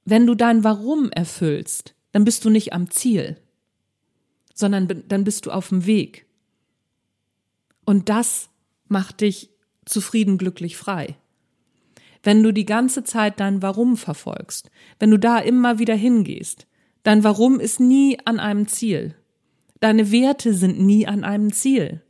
Wenn 0.05 0.25
du 0.25 0.35
dein 0.35 0.63
Warum 0.63 1.11
erfüllst, 1.11 1.95
dann 2.11 2.23
bist 2.23 2.43
du 2.45 2.49
nicht 2.49 2.73
am 2.73 2.89
Ziel, 2.89 3.37
sondern 4.53 5.03
dann 5.07 5.23
bist 5.23 5.45
du 5.45 5.51
auf 5.51 5.69
dem 5.69 5.85
Weg. 5.85 6.25
Und 7.85 8.09
das 8.09 8.49
macht 8.87 9.21
dich 9.21 9.49
zufrieden, 9.85 10.37
glücklich, 10.37 10.77
frei. 10.77 11.17
Wenn 12.23 12.43
du 12.43 12.51
die 12.51 12.65
ganze 12.65 13.03
Zeit 13.03 13.39
dein 13.39 13.61
Warum 13.61 13.97
verfolgst, 13.97 14.69
wenn 14.99 15.11
du 15.11 15.17
da 15.17 15.39
immer 15.39 15.79
wieder 15.79 15.95
hingehst, 15.95 16.67
dein 17.03 17.23
Warum 17.23 17.59
ist 17.59 17.79
nie 17.79 18.19
an 18.25 18.39
einem 18.39 18.67
Ziel. 18.67 19.15
Deine 19.79 20.11
Werte 20.11 20.53
sind 20.53 20.79
nie 20.79 21.07
an 21.07 21.23
einem 21.23 21.51
Ziel. 21.51 22.03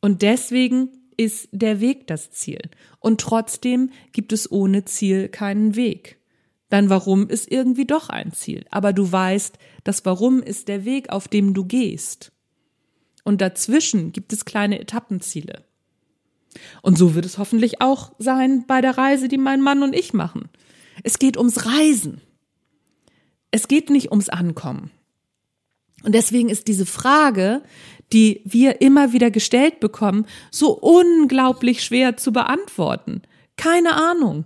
Und 0.00 0.22
deswegen 0.22 0.90
ist 1.16 1.48
der 1.52 1.80
Weg 1.80 2.06
das 2.06 2.30
Ziel. 2.30 2.60
Und 3.00 3.20
trotzdem 3.20 3.90
gibt 4.12 4.32
es 4.32 4.50
ohne 4.50 4.84
Ziel 4.84 5.28
keinen 5.28 5.76
Weg. 5.76 6.18
Dein 6.68 6.90
Warum 6.90 7.28
ist 7.28 7.50
irgendwie 7.50 7.86
doch 7.86 8.08
ein 8.08 8.32
Ziel. 8.32 8.64
Aber 8.70 8.92
du 8.92 9.10
weißt, 9.10 9.58
das 9.84 10.04
Warum 10.04 10.42
ist 10.42 10.68
der 10.68 10.84
Weg, 10.84 11.10
auf 11.10 11.28
dem 11.28 11.54
du 11.54 11.64
gehst. 11.64 12.32
Und 13.24 13.40
dazwischen 13.40 14.12
gibt 14.12 14.32
es 14.32 14.44
kleine 14.44 14.80
Etappenziele. 14.80 15.64
Und 16.82 16.98
so 16.98 17.14
wird 17.14 17.24
es 17.26 17.38
hoffentlich 17.38 17.80
auch 17.80 18.12
sein 18.18 18.64
bei 18.66 18.80
der 18.80 18.96
Reise, 18.96 19.28
die 19.28 19.38
mein 19.38 19.60
Mann 19.60 19.82
und 19.82 19.94
ich 19.94 20.12
machen. 20.12 20.48
Es 21.02 21.18
geht 21.18 21.36
ums 21.36 21.66
Reisen. 21.66 22.20
Es 23.50 23.68
geht 23.68 23.90
nicht 23.90 24.10
ums 24.10 24.28
Ankommen. 24.28 24.90
Und 26.02 26.14
deswegen 26.14 26.48
ist 26.48 26.68
diese 26.68 26.86
Frage, 26.86 27.62
die 28.12 28.42
wir 28.44 28.80
immer 28.80 29.12
wieder 29.12 29.30
gestellt 29.30 29.80
bekommen, 29.80 30.26
so 30.50 30.72
unglaublich 30.72 31.82
schwer 31.82 32.16
zu 32.16 32.32
beantworten. 32.32 33.22
Keine 33.56 33.94
Ahnung. 33.94 34.44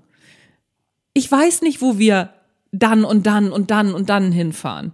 Ich 1.12 1.30
weiß 1.30 1.62
nicht, 1.62 1.82
wo 1.82 1.98
wir 1.98 2.32
dann 2.72 3.04
und 3.04 3.26
dann 3.26 3.52
und 3.52 3.70
dann 3.70 3.94
und 3.94 4.08
dann 4.08 4.32
hinfahren. 4.32 4.92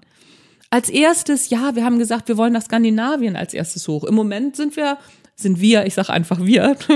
Als 0.70 0.88
erstes, 0.88 1.50
ja, 1.50 1.76
wir 1.76 1.84
haben 1.84 1.98
gesagt, 1.98 2.28
wir 2.28 2.36
wollen 2.36 2.52
nach 2.52 2.62
Skandinavien 2.62 3.36
als 3.36 3.54
erstes 3.54 3.86
hoch. 3.86 4.04
Im 4.04 4.14
Moment 4.14 4.56
sind 4.56 4.76
wir, 4.76 4.98
sind 5.36 5.60
wir, 5.60 5.86
ich 5.86 5.94
sage 5.94 6.12
einfach 6.12 6.44
wir. 6.44 6.76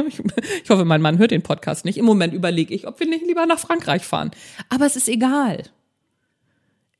Ich 0.64 0.70
hoffe, 0.70 0.84
mein 0.84 1.02
Mann 1.02 1.18
hört 1.18 1.30
den 1.30 1.42
Podcast 1.42 1.84
nicht. 1.84 1.98
Im 1.98 2.04
Moment 2.04 2.34
überlege 2.34 2.74
ich, 2.74 2.86
ob 2.86 3.00
wir 3.00 3.06
nicht 3.06 3.26
lieber 3.26 3.46
nach 3.46 3.58
Frankreich 3.58 4.04
fahren. 4.04 4.30
Aber 4.68 4.86
es 4.86 4.96
ist 4.96 5.08
egal. 5.08 5.64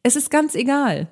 Es 0.03 0.17
ist 0.17 0.31
ganz 0.31 0.55
egal. 0.55 1.09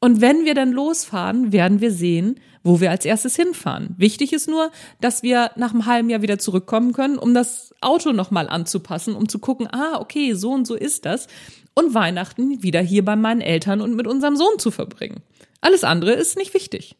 Und 0.00 0.20
wenn 0.20 0.44
wir 0.44 0.54
dann 0.54 0.72
losfahren, 0.72 1.52
werden 1.52 1.80
wir 1.80 1.90
sehen, 1.90 2.40
wo 2.62 2.80
wir 2.80 2.90
als 2.90 3.04
erstes 3.04 3.36
hinfahren. 3.36 3.94
Wichtig 3.96 4.32
ist 4.32 4.48
nur, 4.48 4.70
dass 5.00 5.22
wir 5.22 5.50
nach 5.56 5.72
einem 5.72 5.86
halben 5.86 6.10
Jahr 6.10 6.22
wieder 6.22 6.38
zurückkommen 6.38 6.92
können, 6.92 7.18
um 7.18 7.32
das 7.34 7.74
Auto 7.80 8.12
nochmal 8.12 8.48
anzupassen, 8.48 9.14
um 9.14 9.28
zu 9.28 9.38
gucken, 9.38 9.66
ah, 9.72 9.98
okay, 9.98 10.34
so 10.34 10.52
und 10.52 10.66
so 10.66 10.74
ist 10.74 11.06
das. 11.06 11.26
Und 11.74 11.94
Weihnachten 11.94 12.62
wieder 12.62 12.80
hier 12.80 13.04
bei 13.04 13.16
meinen 13.16 13.40
Eltern 13.40 13.80
und 13.80 13.96
mit 13.96 14.06
unserem 14.06 14.36
Sohn 14.36 14.58
zu 14.58 14.70
verbringen. 14.70 15.22
Alles 15.60 15.84
andere 15.84 16.12
ist 16.12 16.36
nicht 16.36 16.52
wichtig. 16.52 16.96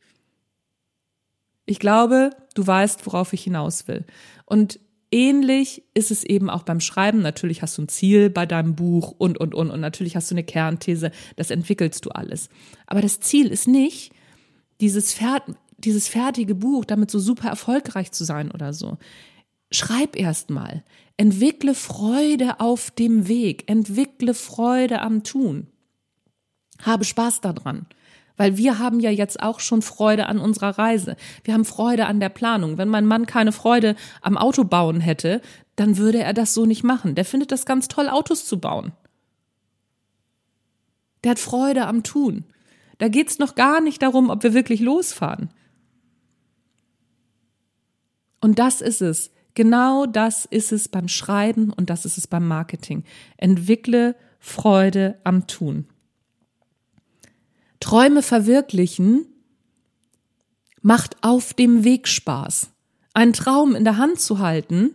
Ich 1.66 1.78
glaube, 1.78 2.30
du 2.54 2.66
weißt, 2.66 3.04
worauf 3.06 3.32
ich 3.32 3.42
hinaus 3.42 3.86
will. 3.86 4.04
Und 4.46 4.80
ähnlich 5.10 5.84
ist 5.94 6.10
es 6.10 6.24
eben 6.24 6.50
auch 6.50 6.62
beim 6.62 6.80
Schreiben. 6.80 7.20
Natürlich 7.20 7.62
hast 7.62 7.78
du 7.78 7.82
ein 7.82 7.88
Ziel 7.88 8.30
bei 8.30 8.46
deinem 8.46 8.74
Buch 8.74 9.14
und, 9.16 9.38
und, 9.38 9.54
und. 9.54 9.70
Und 9.70 9.80
natürlich 9.80 10.16
hast 10.16 10.30
du 10.30 10.34
eine 10.34 10.44
Kernthese. 10.44 11.10
Das 11.36 11.50
entwickelst 11.50 12.04
du 12.06 12.10
alles. 12.10 12.48
Aber 12.86 13.02
das 13.02 13.20
Ziel 13.20 13.48
ist 13.48 13.68
nicht, 13.68 14.12
dieses, 14.80 15.12
Fer 15.12 15.42
dieses 15.78 16.08
fertige 16.08 16.54
Buch 16.54 16.84
damit 16.84 17.10
so 17.10 17.18
super 17.18 17.48
erfolgreich 17.48 18.12
zu 18.12 18.24
sein 18.24 18.50
oder 18.50 18.72
so. 18.72 18.98
Schreib 19.70 20.16
erst 20.16 20.50
mal. 20.50 20.84
Entwickle 21.16 21.74
Freude 21.74 22.60
auf 22.60 22.90
dem 22.90 23.28
Weg. 23.28 23.70
Entwickle 23.70 24.34
Freude 24.34 25.00
am 25.00 25.22
Tun. 25.22 25.68
Habe 26.82 27.04
Spaß 27.04 27.40
daran. 27.40 27.86
Weil 28.36 28.56
wir 28.56 28.78
haben 28.78 29.00
ja 29.00 29.10
jetzt 29.10 29.42
auch 29.42 29.60
schon 29.60 29.82
Freude 29.82 30.26
an 30.26 30.38
unserer 30.38 30.78
Reise. 30.78 31.16
Wir 31.44 31.52
haben 31.54 31.66
Freude 31.66 32.06
an 32.06 32.20
der 32.20 32.30
Planung. 32.30 32.78
Wenn 32.78 32.88
mein 32.88 33.04
Mann 33.04 33.26
keine 33.26 33.52
Freude 33.52 33.96
am 34.22 34.38
Autobauen 34.38 35.00
hätte, 35.00 35.42
dann 35.76 35.98
würde 35.98 36.22
er 36.22 36.32
das 36.32 36.54
so 36.54 36.64
nicht 36.64 36.82
machen. 36.82 37.14
Der 37.14 37.26
findet 37.26 37.52
das 37.52 37.66
ganz 37.66 37.86
toll, 37.88 38.08
Autos 38.08 38.46
zu 38.46 38.58
bauen. 38.58 38.92
Der 41.22 41.32
hat 41.32 41.38
Freude 41.38 41.86
am 41.86 42.02
Tun. 42.02 42.44
Da 43.00 43.08
geht's 43.08 43.38
noch 43.38 43.54
gar 43.54 43.80
nicht 43.80 44.02
darum, 44.02 44.28
ob 44.28 44.42
wir 44.42 44.52
wirklich 44.52 44.80
losfahren. 44.80 45.48
Und 48.42 48.58
das 48.58 48.82
ist 48.82 49.00
es. 49.00 49.30
Genau 49.54 50.04
das 50.04 50.44
ist 50.44 50.70
es 50.70 50.86
beim 50.86 51.08
Schreiben 51.08 51.72
und 51.72 51.88
das 51.88 52.04
ist 52.04 52.18
es 52.18 52.26
beim 52.26 52.46
Marketing. 52.46 53.04
Entwickle 53.38 54.16
Freude 54.38 55.18
am 55.24 55.46
Tun. 55.46 55.86
Träume 57.80 58.22
verwirklichen 58.22 59.24
macht 60.82 61.16
auf 61.22 61.54
dem 61.54 61.84
Weg 61.84 62.06
Spaß. 62.06 62.70
Einen 63.14 63.32
Traum 63.32 63.74
in 63.74 63.84
der 63.84 63.96
Hand 63.96 64.20
zu 64.20 64.40
halten 64.40 64.90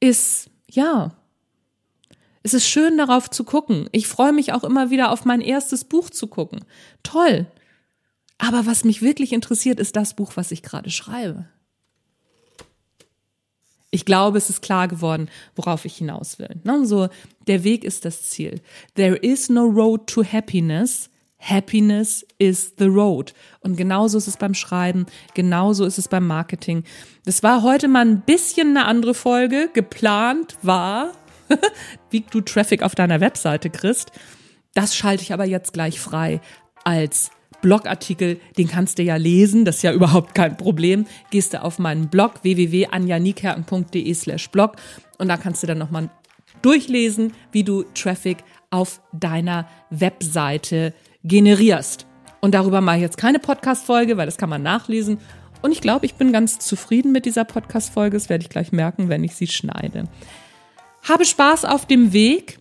ist, 0.00 0.50
ja, 0.68 1.16
es 2.44 2.52
ist 2.52 2.68
schön 2.68 2.98
darauf 2.98 3.30
zu 3.30 3.42
gucken. 3.42 3.88
Ich 3.90 4.06
freue 4.06 4.32
mich 4.32 4.52
auch 4.52 4.64
immer 4.64 4.90
wieder 4.90 5.10
auf 5.10 5.24
mein 5.24 5.40
erstes 5.40 5.82
Buch 5.84 6.10
zu 6.10 6.26
gucken. 6.26 6.64
Toll. 7.02 7.46
Aber 8.36 8.66
was 8.66 8.84
mich 8.84 9.00
wirklich 9.00 9.32
interessiert, 9.32 9.80
ist 9.80 9.96
das 9.96 10.14
Buch, 10.14 10.32
was 10.34 10.52
ich 10.52 10.62
gerade 10.62 10.90
schreibe. 10.90 11.48
Ich 13.90 14.04
glaube, 14.04 14.36
es 14.36 14.50
ist 14.50 14.60
klar 14.60 14.88
geworden, 14.88 15.30
worauf 15.56 15.86
ich 15.86 15.96
hinaus 15.96 16.38
will. 16.38 16.60
Ne? 16.64 16.84
So, 16.84 17.08
der 17.46 17.64
Weg 17.64 17.82
ist 17.82 18.04
das 18.04 18.22
Ziel. 18.24 18.60
There 18.94 19.16
is 19.16 19.48
no 19.48 19.64
road 19.64 20.06
to 20.08 20.22
happiness. 20.22 21.08
Happiness 21.38 22.26
is 22.38 22.74
the 22.78 22.86
road. 22.86 23.32
Und 23.60 23.76
genauso 23.76 24.18
ist 24.18 24.28
es 24.28 24.36
beim 24.36 24.54
Schreiben, 24.54 25.06
genauso 25.34 25.84
ist 25.86 25.98
es 25.98 26.08
beim 26.08 26.26
Marketing. 26.26 26.84
Das 27.24 27.42
war 27.42 27.62
heute 27.62 27.88
mal 27.88 28.04
ein 28.04 28.20
bisschen 28.22 28.76
eine 28.76 28.86
andere 28.86 29.14
Folge. 29.14 29.70
Geplant 29.72 30.56
war, 30.62 31.12
wie 32.10 32.20
du 32.20 32.40
Traffic 32.40 32.82
auf 32.82 32.94
deiner 32.94 33.20
Webseite 33.20 33.70
kriegst. 33.70 34.12
Das 34.74 34.96
schalte 34.96 35.22
ich 35.22 35.32
aber 35.32 35.44
jetzt 35.44 35.72
gleich 35.72 36.00
frei 36.00 36.40
als 36.84 37.30
Blogartikel, 37.62 38.38
den 38.58 38.68
kannst 38.68 38.98
du 38.98 39.02
ja 39.02 39.16
lesen, 39.16 39.64
das 39.64 39.76
ist 39.76 39.82
ja 39.82 39.92
überhaupt 39.92 40.34
kein 40.34 40.56
Problem. 40.56 41.06
Gehst 41.30 41.54
du 41.54 41.62
auf 41.62 41.78
meinen 41.78 42.08
Blog 42.08 42.42
www.anjanikerken.de 42.42 44.12
slash 44.12 44.50
blog 44.50 44.76
und 45.16 45.28
da 45.28 45.38
kannst 45.38 45.62
du 45.62 45.66
dann 45.66 45.78
nochmal 45.78 46.10
durchlesen, 46.60 47.32
wie 47.52 47.64
du 47.64 47.84
Traffic 47.94 48.38
auf 48.70 49.00
deiner 49.12 49.66
Webseite 49.88 50.92
generierst. 51.22 52.06
Und 52.40 52.54
darüber 52.54 52.82
mache 52.82 52.96
ich 52.96 53.02
jetzt 53.02 53.16
keine 53.16 53.38
Podcast-Folge, 53.38 54.18
weil 54.18 54.26
das 54.26 54.36
kann 54.36 54.50
man 54.50 54.62
nachlesen. 54.62 55.18
Und 55.62 55.72
ich 55.72 55.80
glaube, 55.80 56.04
ich 56.04 56.16
bin 56.16 56.32
ganz 56.32 56.58
zufrieden 56.58 57.12
mit 57.12 57.24
dieser 57.24 57.44
Podcast-Folge. 57.44 58.18
Das 58.18 58.28
werde 58.28 58.42
ich 58.42 58.50
gleich 58.50 58.72
merken, 58.72 59.08
wenn 59.08 59.24
ich 59.24 59.34
sie 59.34 59.46
schneide. 59.46 60.04
Habe 61.04 61.26
Spaß 61.26 61.66
auf 61.66 61.86
dem 61.86 62.14
Weg. 62.14 62.58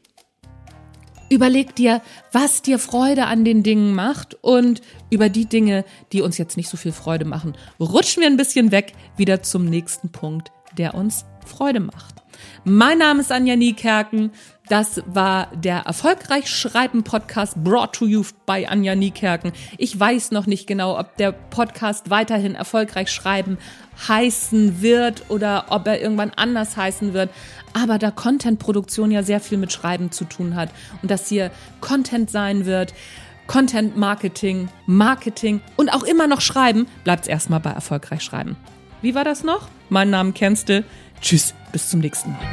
Überleg 1.30 1.76
dir, 1.76 2.02
was 2.34 2.62
dir 2.62 2.78
Freude 2.78 3.26
an 3.26 3.46
den 3.46 3.64
Dingen 3.64 3.96
macht 3.96 4.38
und 4.42 4.82
über 5.10 5.30
die 5.30 5.46
Dinge, 5.46 5.86
die 6.12 6.22
uns 6.22 6.38
jetzt 6.38 6.58
nicht 6.58 6.70
so 6.70 6.76
viel 6.76 6.92
Freude 6.92 7.24
machen, 7.24 7.56
rutschen 7.80 8.22
wir 8.22 8.28
ein 8.28 8.38
bisschen 8.38 8.72
weg 8.72 8.94
wieder 9.16 9.42
zum 9.44 9.64
nächsten 9.66 10.12
Punkt, 10.12 10.52
der 10.78 10.94
uns 10.94 11.26
Freude 11.46 11.80
macht. 11.80 12.16
Mein 12.66 12.98
Name 12.98 13.22
ist 13.22 13.32
Anja 13.32 13.56
Niekerken. 13.56 14.32
Das 14.70 15.02
war 15.06 15.48
der 15.56 15.80
Erfolgreich 15.80 16.50
Schreiben 16.50 17.04
Podcast 17.04 17.62
brought 17.64 17.94
to 17.94 18.06
you 18.06 18.24
by 18.46 18.66
Anja 18.66 18.96
Niekerken. 18.96 19.52
Ich 19.78 20.00
weiß 20.00 20.32
noch 20.32 20.46
nicht 20.46 20.68
genau, 20.68 20.98
ob 20.98 21.18
der 21.18 21.32
Podcast 21.32 22.10
weiterhin 22.10 22.56
Erfolgreich 22.56 23.12
Schreiben 23.12 23.58
heißen 24.08 24.82
wird 24.82 25.30
oder 25.30 25.66
ob 25.70 25.88
er 25.88 26.02
irgendwann 26.02 26.32
anders 26.36 26.78
heißen 26.78 27.14
wird. 27.14 27.30
Aber 27.74 27.98
da 27.98 28.12
Contentproduktion 28.12 29.12
ja 29.12 29.24
sehr 29.24 29.40
viel 29.40 29.58
mit 29.58 29.72
Schreiben 29.72 30.12
zu 30.12 30.26
tun 30.26 30.56
hat 30.56 30.70
und 31.02 31.10
dass 31.10 31.28
hier 31.28 31.52
Content 31.82 32.30
sein 32.30 32.66
wird, 32.66 32.94
Content 33.48 33.98
Marketing, 33.98 34.70
Marketing 34.86 35.62
und 35.76 35.90
auch 35.90 36.04
immer 36.04 36.28
noch 36.28 36.42
Schreiben, 36.42 36.88
bleibt 37.04 37.24
es 37.24 37.28
erstmal 37.28 37.60
bei 37.60 37.72
Erfolgreich 37.72 38.22
Schreiben. 38.24 38.56
Wie 39.02 39.16
war 39.16 39.26
das 39.26 39.44
noch? 39.44 39.68
Meinen 39.90 40.12
Namen 40.12 40.34
kennst 40.34 40.70
du. 40.70 40.84
Tschüss, 41.22 41.54
bis 41.72 41.90
zum 41.90 42.00
nächsten 42.00 42.32
Mal. 42.32 42.53